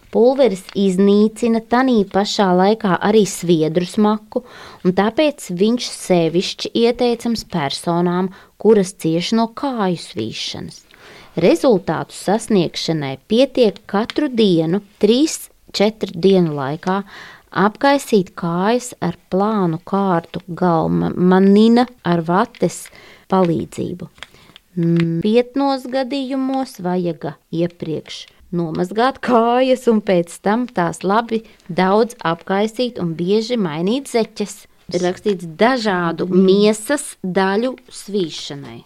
Pulveris 0.08 0.62
iznīcina 0.72 1.60
tanī 1.68 2.00
pašā 2.08 2.48
laikā 2.56 2.96
arī 3.04 3.26
sviedru 3.28 3.84
smaku, 3.84 4.42
un 4.84 4.94
tāpēc 4.96 5.50
viņš 5.52 5.88
sevišķi 5.92 6.72
ieteicams 6.82 7.44
personām, 7.52 8.30
kuras 8.56 8.94
cieš 8.96 9.34
no 9.36 9.50
kāju 9.52 10.00
svīšanas. 10.00 10.80
Rezultātu 11.38 12.16
sasniegšanai 12.16 13.18
pietiek 13.30 13.76
katru 13.86 14.30
dienu, 14.32 14.80
3-4 15.72 16.14
dienu 16.14 16.54
laikā, 16.56 17.02
apkaisīt 17.50 18.34
kājas 18.38 18.92
ar 19.00 19.16
plānu 19.32 19.80
kārtu 19.88 20.42
galma 20.48 21.10
manina 21.16 21.86
ar 22.04 22.24
vates 22.26 22.86
palīdzību. 23.32 24.08
Pietnos 25.24 25.88
gadījumos 25.90 26.76
vajag 26.84 27.32
iepriekš 27.50 28.26
nomazgāt 28.54 29.18
kājas, 29.24 29.86
un 29.90 30.00
pēc 30.00 30.38
tam 30.44 30.66
tās 30.70 31.02
labi 31.02 31.42
daudz 31.68 32.16
apkaisīt 32.24 33.00
un 33.02 33.14
bieži 33.18 33.58
mainīt 33.60 34.08
zeķes. 34.12 34.66
Ir 34.88 35.02
rakstīts 35.04 35.44
dažādu 35.60 36.24
miesas 36.32 37.18
daļu 37.20 37.74
svīšanai. 37.92 38.78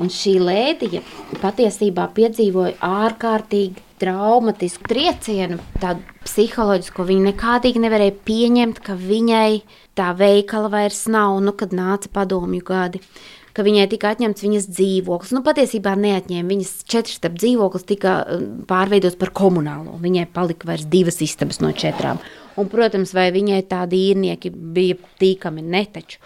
Un 0.00 0.08
šī 0.08 0.38
lēdija 0.40 1.02
patiesībā 1.42 2.06
piedzīvoja 2.16 2.78
ārkārtīgi 2.80 3.89
traumatisku 4.00 4.88
triecienu, 4.88 5.60
tādu 5.80 6.04
psiholoģisku. 6.24 7.04
Viņa 7.06 7.26
nekādīgi 7.30 7.82
nevarēja 7.82 8.16
pieņemt, 8.26 8.80
ka 8.84 8.96
viņai 8.98 9.60
tā 9.98 10.10
veikala 10.16 10.70
vairs 10.72 11.04
nav, 11.12 11.38
nu, 11.44 11.54
kad 11.56 11.76
nāca 11.76 12.10
padomju 12.12 12.64
gadi. 12.66 13.02
Ka 13.50 13.64
viņai 13.66 13.88
tika 13.90 14.12
atņemts 14.14 14.44
viņas 14.44 14.66
dzīvoklis. 14.70 15.32
Nu, 15.34 15.42
patiesībā 15.44 15.96
neatņēma. 15.98 16.46
Viņas 16.52 16.74
četrstab 16.88 17.34
dzīvoklis 17.34 17.88
tika 17.88 18.20
um, 18.22 18.44
pārveidots 18.68 19.18
par 19.18 19.32
komunālo. 19.34 19.96
Viņai 20.00 20.28
palika 20.30 20.70
vairs 20.70 20.86
divas 20.88 21.18
istabas 21.26 21.58
no 21.60 21.72
četrām. 21.74 22.22
Un, 22.60 22.70
protams, 22.70 23.10
vai 23.16 23.28
viņai 23.34 23.64
tādi 23.68 24.04
īrnieki 24.12 24.54
bija 24.54 25.00
tīkami, 25.20 25.66
ne 25.66 25.82
taču. 25.90 26.22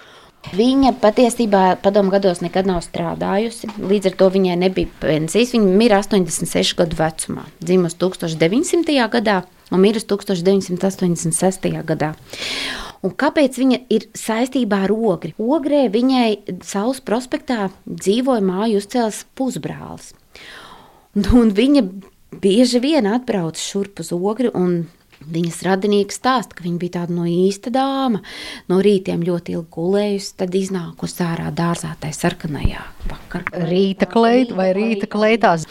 Viņa 0.53 0.93
patiesībā 1.01 1.63
padomu 1.83 2.13
gados 2.13 2.43
nekad 2.45 2.69
nav 2.69 2.83
strādājusi. 2.85 3.71
Līdz 3.81 4.11
ar 4.11 4.17
to 4.21 4.29
viņai 4.35 4.57
nebija 4.61 4.91
pensijas. 5.01 5.55
Viņa 5.57 5.77
mirra 5.81 6.03
86 6.05 6.77
gadu 6.79 6.99
vecumā. 6.99 7.47
Dzimusi 7.65 7.97
1900. 8.03 8.99
gadā 9.15 9.41
un 9.73 9.81
mirusi 9.81 10.07
1986. 10.11 11.71
gadā. 11.89 12.13
Un 13.05 13.13
kāpēc 13.13 13.57
viņa 13.61 13.79
ir 13.93 14.07
saistībā 14.17 14.85
ar 14.87 14.93
ogri? 14.95 15.35
Ogrē 15.41 15.87
viņai 15.93 16.61
Saules 16.65 17.03
prospektā 17.05 17.69
dzīvoja 17.85 18.45
māju 18.45 18.81
uzcēlis 18.81 19.25
pusbrālis. 19.37 20.13
Un, 21.15 21.27
un 21.41 21.53
viņa 21.57 21.85
bieži 22.41 22.81
vien 22.83 23.09
atbrauc 23.11 23.61
šurp 23.61 24.01
uz 24.05 24.13
ogri. 24.17 24.53
Viņas 25.25 25.63
radinieki 25.67 26.15
stāsta, 26.15 26.57
ka 26.57 26.65
viņa 26.67 26.81
bija 26.83 26.97
tāda 26.99 27.17
no 27.17 27.27
īsta 27.29 27.73
dāma. 27.75 28.21
No 28.71 28.81
rītiem 28.85 29.25
ļoti 29.25 29.57
ilgi 29.57 29.71
gulējusi, 29.77 30.35
tad 30.41 30.57
iznākusi 30.59 31.25
ārā 31.27 31.51
dārzā, 31.55 31.95
tai 32.01 32.13
sarkanajā 32.17 32.83
vakarā. 33.11 33.65
Rīta 33.71 34.09
kleita 34.11 34.59
vai 34.59 34.73
rīta 34.77 35.09
kleitās. 35.11 35.69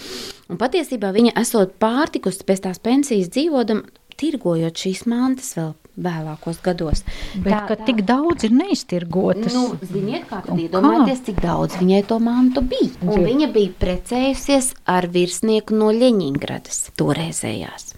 Un 0.52 0.60
patiesībā 0.62 1.14
viņa 1.16 1.38
esot 1.42 1.78
pārtikusi 1.82 2.46
pēc 2.48 2.66
tās 2.68 2.82
pensijas 2.84 3.32
dzīvodam, 3.34 3.86
tirgojot 4.20 4.84
šīs 4.84 5.08
mantas 5.10 5.54
vēl 5.58 5.74
vēlākos 5.94 6.60
gados. 6.66 7.04
Bet 7.44 7.70
tā, 7.70 7.78
tik 7.86 8.02
daudz 8.08 8.48
ir 8.48 8.54
neiztirgotas. 8.58 9.54
Nu, 9.54 9.78
ziniet, 9.86 10.26
kā 10.30 10.42
tad 10.46 10.60
iedomājieties, 10.60 11.26
cik 11.30 11.42
daudz 11.44 11.78
viņai 11.82 12.02
to 12.10 12.20
mantu 12.24 12.64
bija. 12.66 12.94
Un 13.06 13.26
viņa 13.28 13.50
bija 13.54 13.76
precējusies 13.84 14.74
ar 14.90 15.10
virsnieku 15.14 15.78
no 15.78 15.92
Ļeņingradas 15.94 16.88
toreizējās. 17.00 17.94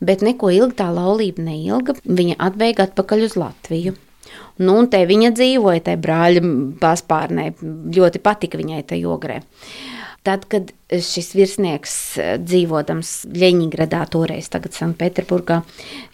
Bet 0.00 0.24
neko 0.24 0.50
ilgi 0.52 0.76
tā 0.80 0.90
laulība 0.92 1.44
neilga. 1.46 1.96
Viņa 2.04 2.38
atbēga 2.48 2.90
atpakaļ 2.90 3.26
uz 3.28 3.36
Latviju. 3.40 3.96
Nu, 4.58 4.78
un 4.80 4.88
te 4.92 5.02
viņa 5.08 5.32
dzīvoja, 5.36 5.84
te 5.90 5.96
brāļa 6.00 6.42
paspārnē. 6.80 7.50
Ļoti 7.96 8.22
patika 8.24 8.60
viņai 8.60 8.82
te 8.88 8.98
jogrē. 9.00 9.42
Tad, 10.26 10.48
kad 10.50 10.72
šis 10.90 11.28
virsnieks 11.38 11.92
eh, 12.18 12.32
dzīvodams 12.42 13.12
Ļeņģeradā, 13.30 14.00
toreiz 14.10 14.48
Sanktpēterburgā, 14.50 15.60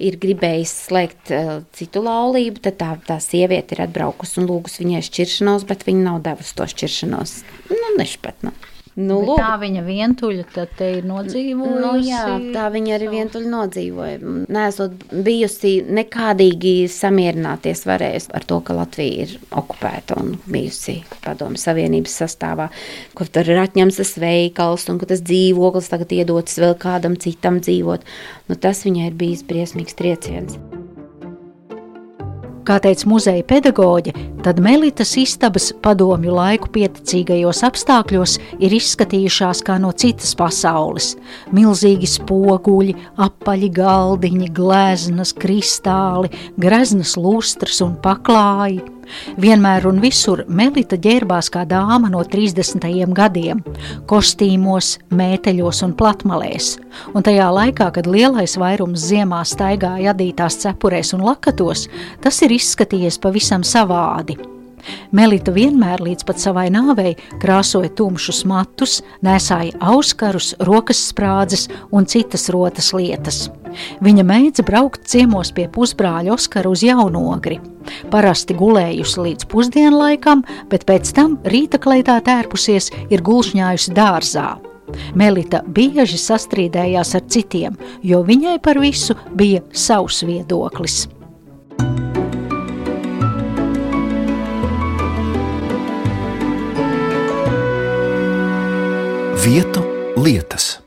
ir 0.05 0.19
gribējis 0.21 0.75
slēgt 0.91 1.33
uh, 1.33 1.55
citu 1.73 2.03
laulību, 2.05 2.61
tad 2.67 2.77
tā, 2.83 2.91
tā 3.07 3.17
sieviete 3.25 3.79
ir 3.79 3.87
atbraukusi 3.87 4.43
un 4.43 4.51
lūgusi 4.51 4.85
viņai 4.85 5.01
šķiršanos, 5.09 5.65
bet 5.71 5.87
viņa 5.89 6.05
nav 6.11 6.21
devusi 6.29 6.59
to 6.61 6.69
šķiršanos. 6.75 7.35
Nu, 7.73 7.95
nešpat, 7.97 8.45
nu. 9.01 9.19
Bet 9.25 9.41
tā 9.41 9.53
viņa 9.63 9.85
vientuļa 9.87 10.47
tad 10.53 10.75
te 10.79 10.89
ir 10.99 11.07
nodzīvojusi. 11.09 11.85
Nu, 11.85 11.93
jā, 12.05 12.25
tā 12.55 12.67
viņa 12.75 12.95
arī 12.97 13.09
vientuļi 13.13 13.53
nodzīvoja. 13.53 14.35
Nesot 14.53 15.07
bijusi 15.13 15.75
nekādīgi 16.01 16.75
samierināties 16.93 17.87
varējusi 17.89 18.33
ar 18.37 18.47
to, 18.49 18.61
ka 18.67 18.77
Latvija 18.77 19.27
ir 19.27 19.35
okupēta 19.63 20.19
un 20.21 20.37
bijusi 20.45 20.99
padomu 21.25 21.61
savienības 21.61 22.19
sastāvā, 22.25 22.69
kur 23.17 23.33
tur 23.33 23.49
ir 23.49 23.63
atņemts 23.65 24.03
tas 24.03 24.15
veikals 24.21 24.89
un 24.93 25.01
ka 25.01 25.09
tas 25.15 25.25
dzīvoklis 25.25 25.91
tagad 25.93 26.13
iedots 26.19 26.61
vēl 26.61 26.77
kādam 26.81 27.17
citam 27.21 27.63
dzīvot. 27.65 28.07
Nu, 28.51 28.61
tas 28.61 28.85
viņai 28.87 29.11
ir 29.11 29.19
bijis 29.19 29.47
briesmīgs 29.49 29.97
trieciens. 29.99 30.59
Kā 32.63 32.77
teica 32.79 33.09
muzeja 33.11 33.43
pedagoģe, 33.43 34.13
tad 34.45 34.61
Melitas 34.63 35.17
istabas 35.19 35.73
padomju 35.83 36.31
laiku 36.37 36.69
pieticīgajos 36.77 37.65
apstākļos 37.67 38.37
ir 38.63 38.77
izskatījušās 38.77 39.65
kā 39.67 39.81
no 39.83 39.91
citas 39.99 40.31
pasaules. 40.39 41.17
Milzīgi 41.51 42.07
spoguļi, 42.13 42.95
apaļi 43.27 43.71
galdiņi, 43.81 44.53
gleznas, 44.55 45.35
kristāli, 45.35 46.31
greznas 46.63 47.17
lustras 47.19 47.83
un 47.83 47.97
paklāji. 48.05 48.79
Vienmēr 49.43 49.87
un 49.91 50.01
visur 50.03 50.45
Melita 50.49 50.99
ģērbās 51.01 51.51
kā 51.53 51.65
dāma 51.69 52.11
no 52.13 52.23
30. 52.25 52.87
gadiem, 53.17 53.63
kostīmos, 54.11 54.97
mēteļos 55.13 55.83
un 55.87 55.97
platmalēs. 55.99 56.77
Un 57.15 57.27
tajā 57.27 57.51
laikā, 57.53 57.91
kad 57.97 58.09
lielais 58.09 58.57
vairums 58.61 59.09
ziemā 59.11 59.43
staigāja 59.49 60.15
adītās 60.15 60.61
cepurēs 60.65 61.15
un 61.17 61.27
lakatos, 61.29 61.89
tas 62.23 62.43
ir 62.47 62.57
izskatījies 62.59 63.21
pavisam 63.23 63.67
savādi. 63.67 64.39
Melita 65.13 65.53
vienmēr 65.55 66.03
līdz 66.03 66.27
pat 66.29 66.41
savai 66.43 66.69
nāvei 66.73 67.15
krāsoja 67.43 67.91
tumšus 67.99 68.43
matus, 68.49 69.01
nesāja 69.25 69.77
auskarus, 69.93 70.53
rokas 70.67 71.03
sprādzes 71.11 71.69
un 71.93 72.09
citas 72.11 72.49
rotas 72.53 72.93
lietas. 72.97 73.47
Viņa 74.05 74.25
meidza 74.27 74.65
braukt 74.67 75.07
ciemos 75.09 75.53
pie 75.55 75.69
pusbrāļa 75.73 76.35
Oskara 76.35 76.73
uz 76.73 76.83
jaunogri. 76.85 77.61
Parasti 78.13 78.57
gulējusi 78.57 79.25
līdz 79.27 79.49
pusdienlaikam, 79.53 80.45
bet 80.71 80.85
pēc 80.89 81.15
tam 81.17 81.39
rīta 81.49 81.81
kleitā 81.83 82.19
tērpusies 82.25 82.93
ir 83.11 83.25
gulšņājusi 83.25 83.97
dārzā. 83.97 84.51
Melita 85.17 85.63
bieži 85.65 86.19
sastrīdējās 86.21 87.15
ar 87.17 87.27
citiem, 87.33 87.81
jo 88.05 88.21
viņai 88.27 88.59
par 88.63 88.81
visu 88.83 89.17
bija 89.39 89.65
savs 89.73 90.23
viedoklis. 90.29 91.07
Vietu 99.45 99.81
lietas. 100.17 100.81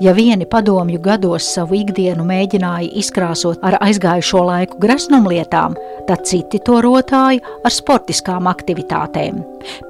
Ja 0.00 0.14
vieni 0.14 0.46
padomju 0.46 1.00
gados 1.02 1.46
savu 1.54 1.74
ikdienu 1.74 2.22
mēģināja 2.28 2.92
izkrāsot 3.00 3.64
ar 3.66 3.74
aizgājušo 3.82 4.42
laiku 4.46 4.78
graznumlietām, 4.84 5.74
tad 6.06 6.22
citi 6.28 6.60
to 6.62 6.78
rotāja 6.84 7.42
ar 7.66 7.74
sportiskām 7.74 8.46
aktivitātēm. 8.46 9.40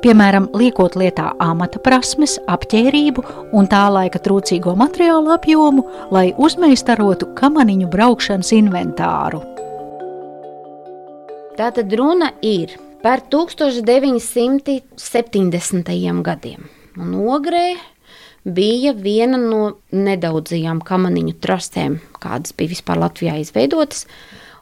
Piemēram, 0.00 0.46
liekot 0.56 0.96
lietā 0.96 1.34
amata 1.36 1.82
prasmes, 1.84 2.38
apģērību 2.48 3.24
un 3.52 3.68
tā 3.68 3.82
laika 3.92 4.22
trūcīgo 4.24 4.72
materiālu 4.80 5.34
apjomu, 5.36 5.84
lai 6.16 6.30
uzmeistarotu 6.38 7.28
kamaniņu 7.36 7.90
braukšanas 7.92 8.54
inventāru. 8.56 9.42
Tātad 11.60 11.92
runa 11.92 12.32
ir 12.40 12.72
par 12.72 12.91
1970. 13.02 15.90
gadiem. 16.22 16.70
Un 16.94 17.18
ogrē 17.26 17.74
bija 18.46 18.94
viena 18.94 19.34
no 19.42 19.82
nedaudzajām 19.90 20.78
kamaniņu 20.86 21.34
trasēm, 21.42 21.98
kādas 22.22 22.54
bija 22.54 22.70
vispār 22.76 23.02
Latvijā 23.02 23.42
izveidotas. 23.42 24.06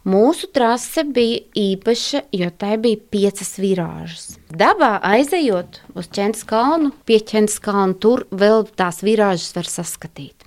Mūsu 0.09 0.49
trase 0.57 1.05
bija 1.05 1.45
īpaša, 1.53 2.33
jo 2.33 2.49
tai 2.57 2.81
bija 2.81 2.97
piecas 3.13 3.61
virāžas. 3.61 4.41
Dabā 4.49 5.05
aizejot 5.05 5.85
uz 5.93 6.09
Čēnas 6.09 6.41
kalnu, 6.49 6.97
pie 7.05 7.21
Čēnas 7.21 7.61
kalna, 7.61 7.93
tur 8.01 8.25
vēl 8.33 8.65
tās 8.73 9.05
virāžas 9.05 9.53
var 9.59 9.69
saskatīt. 9.69 10.40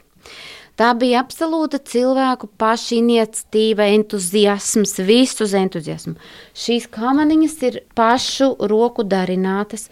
Tā 0.79 0.89
bija 0.97 1.19
absolūta 1.21 1.77
cilvēku 1.85 2.47
pašiniciatīva, 2.57 3.85
entuziasms, 3.93 4.95
visus 5.05 5.53
entuziasmu. 5.57 6.15
Šīs 6.57 6.87
kamaniņas 6.95 7.57
ir 7.69 7.77
pašu 7.93 8.55
roku 8.71 9.05
darinātas, 9.05 9.85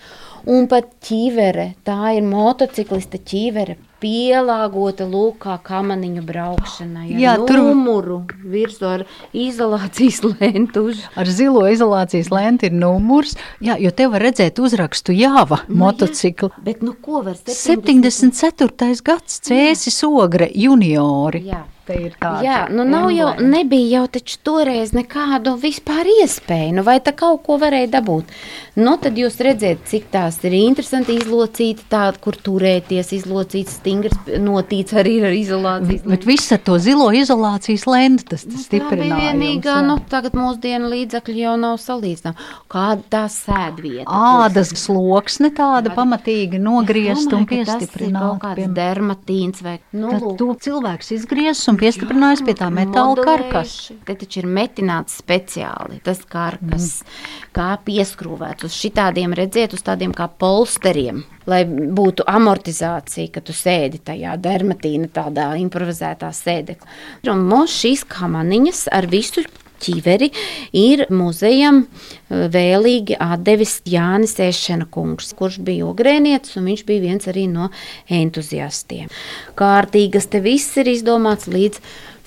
un 0.49 0.65
pat 0.71 0.89
ķīvere, 1.05 1.75
tā 1.85 2.15
ir 2.17 2.25
motociklista 2.25 3.21
ķīvere, 3.21 3.77
pielāgota 4.01 5.05
lūk, 5.07 5.37
kā 5.45 5.57
kamaniņu 5.63 6.23
braukšanai. 6.27 7.07
Jā, 7.21 7.35
tur- 7.47 7.61
numuru 7.61 8.21
virsū 8.43 8.87
ar 8.89 9.03
izolācijas 9.33 10.21
lentu. 10.33 10.87
Ar 11.15 11.29
zilo 11.29 11.63
izolācijas 11.71 12.31
lenti 12.33 12.69
ir 12.71 12.77
numurs, 12.77 13.35
jā, 13.63 13.77
jo 13.81 13.91
te 13.91 14.07
var 14.11 14.25
redzēt 14.27 14.59
uzrakstu 14.61 15.15
Jāva 15.15 15.61
motocikla. 15.69 16.49
Bet 16.65 16.81
nu 16.85 16.93
ko 17.01 17.21
var 17.25 17.37
74. 17.45 19.01
gads 19.05 19.39
Cēsis 19.47 20.01
Ogre 20.07 20.49
juniori. 20.55 21.45
Jā. 21.51 21.63
Te 21.91 22.01
ir 22.07 22.13
tāds 22.21 22.43
Jā, 22.45 22.57
nu 22.71 22.85
nav 22.87 23.09
jau, 23.11 23.29
nebija 23.43 23.99
jau 23.99 24.03
taču 24.17 24.37
toreiz 24.47 24.93
nekādu 24.95 25.57
vispār 25.59 26.07
iespēju, 26.21 26.73
nu 26.79 26.83
vai 26.87 26.99
tā 27.03 27.11
kaut 27.17 27.43
ko 27.45 27.57
varēja 27.61 27.89
dabūt. 27.97 28.31
Nu 28.79 28.93
tad 29.01 29.17
jūs 29.19 29.35
redzēt, 29.43 29.83
cik 29.89 30.05
tās 30.13 30.37
ir 30.47 30.53
interesanti 30.55 31.17
izlocīti, 31.19 31.83
tādi, 31.91 32.21
kur 32.23 32.37
turēties, 32.39 33.11
izlocīts, 33.19 33.77
stingrs, 33.81 34.15
notīts 34.39 34.95
arī 34.95 35.17
ar 35.27 35.35
izolācijas. 35.35 36.05
Bet 36.07 36.23
viss 36.29 36.51
ar 36.55 36.61
to 36.63 36.77
zilo 36.79 37.09
izolācijas 37.11 37.83
lenti 37.91 38.29
tas, 38.31 38.45
tas 38.47 38.51
Nu, 38.51 38.51
Tā 38.51 38.55
bija 38.55 38.87
stiprinājums. 38.87 39.21
vienīgā, 39.25 39.75
jā. 39.75 39.85
nu, 39.87 39.97
tagad 40.09 40.33
mūsdienu 40.39 40.87
līdzekļi 40.93 41.41
jau 41.43 41.57
nav 41.59 41.75
salīdzināmi. 41.83 42.47
Kāda 42.71 43.03
tā 43.11 43.25
sēdvieta? 43.31 44.05
Ādas 44.07 44.71
sloksne 44.79 45.51
tāda 45.57 45.91
pamatīgi 45.95 46.59
nogriezta 46.61 47.35
un 47.35 47.45
Kaut 47.45 47.57
piestiprināta. 47.57 48.39
kāds 48.45 48.55
pie- 48.61 48.69
dermatīns 48.77 49.61
vai 49.65 49.79
nu, 49.91 50.09
Tad 50.11 50.21
lūk. 50.21 50.37
to 50.37 50.47
cilvēks 50.69 51.11
izgriezis 51.17 51.67
un 51.67 51.77
piestiprinājis 51.81 52.43
pie 52.45 52.55
tā 52.57 52.69
metāla 52.73 53.25
karkas. 53.25 53.73
Te 54.07 54.15
taču 54.17 54.41
ir 54.43 54.49
metināts 54.49 55.17
speciāli 55.21 55.99
tas 56.05 56.21
karkas, 56.29 56.89
mm. 57.01 57.31
kā 57.57 57.69
pieskrūvēts 57.87 58.67
uz 58.67 58.77
šitādiem, 58.77 59.35
redziet, 59.37 59.75
uz 59.77 59.83
tādiem 59.85 60.13
kā 60.15 60.29
polsteriem, 60.29 61.23
lai 61.49 61.63
būtu 61.67 62.27
amortizācija, 62.29 63.33
ka 63.35 63.45
tu 63.45 63.55
sēdi 63.55 64.03
tajā 64.11 64.37
dermatīna 64.41 65.09
tādā 65.13 65.51
improvizētā 65.61 66.31
sēdeklā. 66.35 66.87
Un 67.31 67.45
mums 67.49 67.75
šīs 67.81 68.05
kamaniņas 68.09 68.87
ar 68.93 69.09
visu 69.11 69.45
ķiveri 69.81 70.31
ir 70.77 71.05
muzejam 71.13 71.83
eh, 71.83 72.45
vēlīgi 72.53 73.17
atdevis 73.21 73.79
Jānis 73.89 74.37
Ešena 74.41 74.87
kungs, 74.91 75.33
kurš 75.37 75.59
bija 75.65 75.89
ogrēnietis, 75.89 76.55
un 76.59 76.69
viņš 76.71 76.85
bija 76.87 77.05
viens 77.07 77.27
arī 77.31 77.47
no 77.51 77.71
entuziastiem. 78.09 79.11
Kārtīgas 79.59 80.29
te 80.31 80.43
viss 80.43 80.77
ir 80.81 80.91
izdomāts 80.91 81.49
līdz 81.51 81.81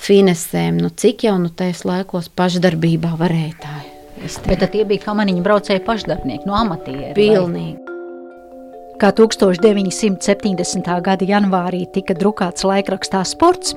finesēm, 0.04 0.78
nu 0.82 0.90
cik 0.90 1.26
jau 1.28 1.38
nu 1.40 1.50
tais 1.54 1.84
laikos 1.86 2.30
pašdarbībā 2.36 3.14
varēja 3.20 3.56
tā. 3.62 3.74
Bet 4.46 4.62
tie 4.72 4.84
bija 4.88 5.02
kamaniņu 5.04 5.42
braucēji 5.44 5.82
pašdarbnieki, 5.84 6.46
no 6.48 6.56
amatieriem. 6.56 7.12
vai? 7.12 7.18
Pilnīgi. 7.18 7.80
Kā 9.02 9.10
1970. 9.10 10.86
gada 11.02 11.26
janvārī 11.26 11.82
tika 11.92 12.14
drukāts 12.14 12.62
laikrakstā 12.64 13.24
Sports, 13.26 13.74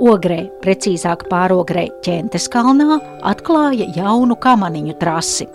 Ogrē, 0.00 0.42
precīzāk 0.62 1.26
pārogrē 1.30 1.86
ķentes 2.04 2.48
kalnā, 2.52 2.98
atklāja 3.26 3.86
jaunu 3.96 4.36
kamaniņu 4.40 4.96
trasi. 5.00 5.48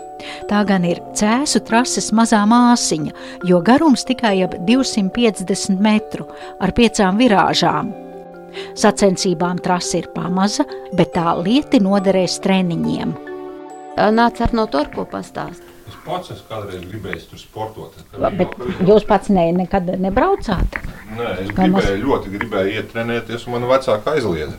Tā 0.49 0.61
gan 0.67 0.85
ir 0.87 1.01
cēsu 1.17 1.61
trases 1.67 2.11
mazā 2.15 2.41
māsiņa, 2.49 3.13
jo 3.49 3.59
garums 3.65 4.05
tikai 4.07 4.37
ap 4.45 4.55
250 4.67 5.81
metru 5.83 6.27
ar 6.59 6.73
piecām 6.77 7.19
virāžām. 7.21 7.91
Sacensībām 8.79 9.59
trase 9.59 9.99
ir 9.99 10.09
pamaza, 10.15 10.63
bet 10.95 11.13
tā 11.17 11.35
lieti 11.41 11.81
noderēs 11.83 12.39
treniņiem. 12.45 13.15
Nāc 14.15 14.41
ar 14.43 14.55
no 14.55 14.67
to, 14.71 14.83
ko 14.95 15.05
pastāst. 15.11 15.63
Es 15.85 15.97
pats 16.05 16.31
esmu 16.33 16.47
kādreiz 16.49 16.85
gribējis 16.89 17.27
tur 17.29 17.41
sportot. 17.41 17.99
Bet 18.17 18.55
jūs 18.87 19.05
pats 19.07 19.29
ne, 19.29 19.51
nekad 19.55 19.91
nebraucāt? 20.01 20.79
Nē, 21.15 21.35
es 21.43 21.51
Vai 21.55 21.69
gribēju, 21.69 22.01
ļoti 22.03 22.33
gribēju 22.33 22.73
iet 22.75 22.89
trenēties, 22.91 23.45
un 23.47 23.55
man 23.55 23.69
vecāka 23.69 24.15
aizliedza. 24.15 24.57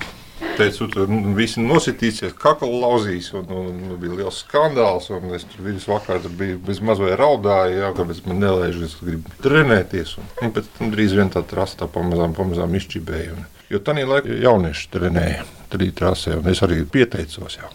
Teicu, 0.57 0.87
tur 0.92 1.09
nu, 1.09 1.33
visi 1.37 1.62
nositīsies, 1.64 2.35
kakla 2.37 2.69
lauzīs, 2.83 3.31
un, 3.37 3.45
un, 3.53 3.69
un 3.73 3.99
bija 4.01 4.19
liels 4.19 4.42
skandāls. 4.45 5.09
Es 5.37 5.47
tur 5.49 5.64
visu 5.64 5.92
vakaru 5.92 6.25
tur 6.25 6.35
biju 6.37 6.61
bez 6.64 6.81
mazliet 6.85 7.16
raudāju, 7.21 7.79
jā, 7.81 7.90
kāpēc 7.97 8.23
man 8.29 8.40
nelaiž, 8.45 8.81
es 8.85 8.97
gribu 9.01 9.33
trenēties. 9.45 10.16
Un, 10.21 10.33
un 10.45 10.55
pēc 10.57 10.69
tam 10.79 10.92
drīz 10.92 11.16
vien 11.16 11.33
tā 11.33 11.45
trasa 11.49 11.83
tā 11.85 11.90
pamazām, 11.92 12.37
pamazām 12.37 12.77
izčibēja. 12.77 13.37
Un, 13.37 13.47
jo 13.73 13.81
tajā 13.85 14.09
laikā 14.12 14.40
jaunieši 14.45 14.92
trenēja 14.92 15.47
trīs 15.73 15.97
trasē, 15.97 16.37
un 16.40 16.53
es 16.53 16.62
arī 16.64 16.83
pieteicos. 16.88 17.61
Jā. 17.61 17.73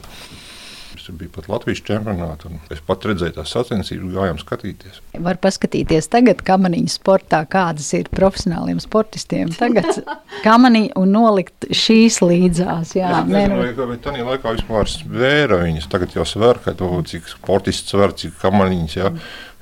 Biju 1.11 1.31
pat 1.35 1.47
Latvijas 1.51 1.81
čempionātā, 1.87 2.47
un 2.49 2.59
es 2.71 2.79
pat 2.87 3.03
redzēju 3.09 3.33
tās 3.35 3.51
sacensības, 3.51 4.13
gājām 4.15 4.37
skatīties. 4.41 5.01
Var 5.25 5.39
paskatīties 5.43 6.07
tagad, 6.13 6.39
kamaniņu 6.47 6.91
sportā, 6.93 7.41
kādas 7.51 7.89
ir 7.97 8.07
profesionāliem 8.13 8.79
sportistiem. 8.83 9.51
Tagad 9.57 10.01
kamaniņu 10.47 10.93
un 11.01 11.11
nolikt 11.17 11.67
šīs 11.75 12.21
līdzās. 12.23 12.95
Jā, 12.95 13.11
Es 13.21 13.29
nezinu, 13.31 13.59
nu, 13.59 13.67
vai- 13.75 13.89
vai 13.91 13.99
tajā 14.07 14.27
laikā 14.29 14.55
vispār 14.57 14.89
svēra 14.93 15.61
viņas. 15.65 15.89
Tagad 15.91 16.15
jau 16.15 16.25
svēra, 16.27 16.63
ka 16.63 16.73
to, 16.79 16.89
cik 17.11 17.27
sportists 17.33 17.91
svēra, 17.91 18.15
cik 18.23 18.37
kamaniņas. 18.41 18.97
Jā. 19.01 19.11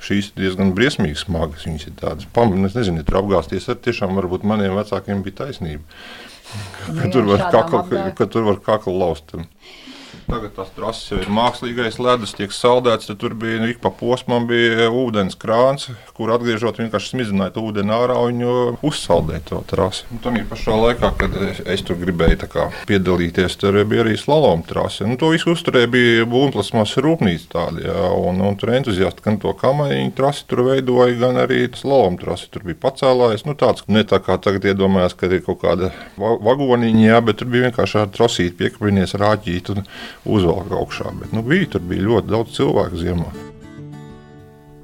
Šīs 0.00 0.30
ir 0.30 0.44
diezgan 0.46 0.70
briesmīgi 0.76 1.18
smagas. 1.26 1.66
Viņas 1.68 1.88
ir 1.90 1.98
tādas 2.00 2.30
pamatas, 2.32 2.70
es 2.72 2.78
nezinu, 2.78 3.02
tur 3.04 3.18
apgāzties 3.20 3.66
ar 3.68 3.76
tiešām 3.84 4.14
varbūt 4.16 4.46
maniem 4.48 4.78
vecākiem 4.78 5.20
bija 5.26 5.42
taisnība. 5.44 5.82
Ka, 6.50 6.92
Nu 6.94 7.00
ka, 7.02 7.04
jā, 7.06 7.12
tur 7.14 7.26
var 7.28 7.42
kaklu, 7.52 7.80
ka, 7.90 8.06
ka 8.18 8.26
tur 8.32 8.46
var 8.48 8.56
kaklu 8.64 8.94
laust. 8.98 9.34
Tagad 10.30 10.52
tas 10.54 10.68
trases 10.76 11.08
jau 11.10 11.18
ir 11.18 11.30
mākslīgais 11.34 11.96
ledus, 11.98 12.36
tiek 12.38 12.52
saldēts. 12.54 13.08
Tur 13.18 13.32
bija 13.34 13.58
nu, 13.58 13.70
ik 13.72 13.80
pa 13.82 13.90
posmam 13.90 14.44
bija 14.46 14.86
ūdens 14.94 15.34
krāns, 15.40 15.88
kur 16.14 16.30
atgriežot 16.30 16.78
vienkārši 16.78 17.16
smidzināt 17.16 17.58
ūdeni 17.58 17.90
ārā 17.90 18.14
un 18.28 18.44
uzsaldēt 18.86 19.48
to 19.50 19.58
trasi. 19.66 20.06
Un 20.14 20.22
Tajā 20.22 20.44
pašā 20.46 20.76
laikā, 20.78 21.10
kad 21.18 21.34
es, 21.48 21.58
es 21.74 21.82
tur 21.86 21.98
gribēju 21.98 22.46
kā 22.52 22.68
piedalīties, 22.86 23.56
tur 23.58 23.80
bija 23.90 24.04
arī 24.04 24.14
slalom 24.20 24.62
trase. 24.68 25.08
Nu, 25.08 25.18
to 25.18 25.32
visu 25.34 25.50
uzturēja 25.56 25.90
bija 25.90 26.28
būvplasmas 26.30 26.94
rūpnīca 27.02 27.50
tāda, 27.50 27.82
jā, 27.88 28.06
un, 28.30 28.38
un 28.46 28.58
tur 28.60 28.74
entuziasti 28.76 29.26
gan 29.26 29.40
to 29.42 29.50
kamaiņu 29.58 30.14
trasi 30.14 30.46
tur 30.50 30.62
veidoja, 30.68 31.18
gan 31.18 31.42
arī 31.42 31.64
slalom 31.74 32.20
trasi. 32.22 32.46
Tur 32.54 32.68
bija 32.68 32.78
pacēlājs, 32.86 33.44
nu 33.48 33.56
tāds, 33.58 33.82
ne 33.90 34.06
tā 34.06 34.22
kā 34.22 34.38
tagad 34.38 34.70
iedomājās, 34.70 35.18
ka 35.18 35.26
ir 35.26 35.42
kaut 35.46 35.62
kāda 35.64 35.90
va 36.20 36.36
vagoniņa, 36.50 37.04
jā, 37.08 37.20
bet 37.26 37.42
tur 37.42 37.50
bija 37.50 37.66
vienkārši 37.68 38.00
ar 38.04 38.14
trosīti 38.14 38.58
piekabinies, 38.62 39.18
rāķīt 39.18 39.74
un 39.74 39.84
uzvelk 40.24 40.72
augšā. 40.72 41.12
Bet, 41.20 41.32
nu, 41.36 41.44
bija, 41.46 41.74
tur 41.76 41.86
bija 41.86 42.08
ļoti 42.08 42.34
daudz 42.34 42.58
cilvēku 42.58 43.00
ziemā. 43.00 43.30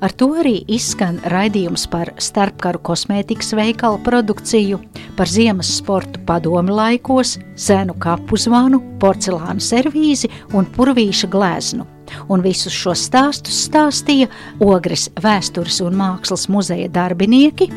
Ar 0.04 0.12
to 0.12 0.28
arī 0.36 0.58
izskan 0.68 1.16
raidījums 1.32 1.86
par 1.88 2.10
starpkaru 2.20 2.82
kosmētikas 2.84 3.54
veikalu 3.56 4.02
produkciju, 4.04 4.82
par 5.16 5.32
ziemas 5.32 5.70
sportu 5.78 6.20
padomi 6.28 6.74
laikos, 6.76 7.38
senu 7.56 7.96
kapu 7.96 8.36
zvanu, 8.36 8.82
porcelāna 9.00 9.56
servīzi 9.64 10.28
un 10.52 10.68
purvīša 10.76 11.32
gleznu. 11.32 11.88
Un 12.28 12.42
visus 12.44 12.74
šos 12.74 13.06
stāstus 13.08 13.64
stāstīja 13.68 14.28
Ogres 14.64 15.08
vēstures 15.22 15.80
un 15.84 15.96
mākslas 15.98 16.46
muzeja 16.52 16.88
darbinieki, 16.92 17.68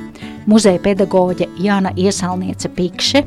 muzeja 0.49 0.81
pedagoģe 0.83 1.49
Jāna 1.61 1.93
Iesalniece 1.97 2.71
Pikše, 2.75 3.23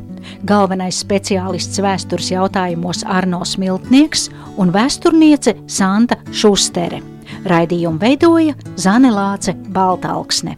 galvenais 0.49 1.01
speciālists 1.05 1.83
vēstures 1.83 2.33
jautājumos 2.33 3.05
Arno 3.07 3.43
Smiltnieks 3.47 4.29
un 4.61 4.73
vēsturniece 4.75 5.57
Santa 5.67 6.21
Šustere. 6.33 7.03
Raidījumu 7.49 7.99
veidoja 8.03 8.55
Zane 8.77 9.11
Lāce 9.15 9.55
Baltalksne. 9.73 10.57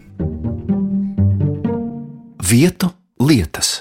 Vietu 2.50 2.90
lietas. 3.20 3.80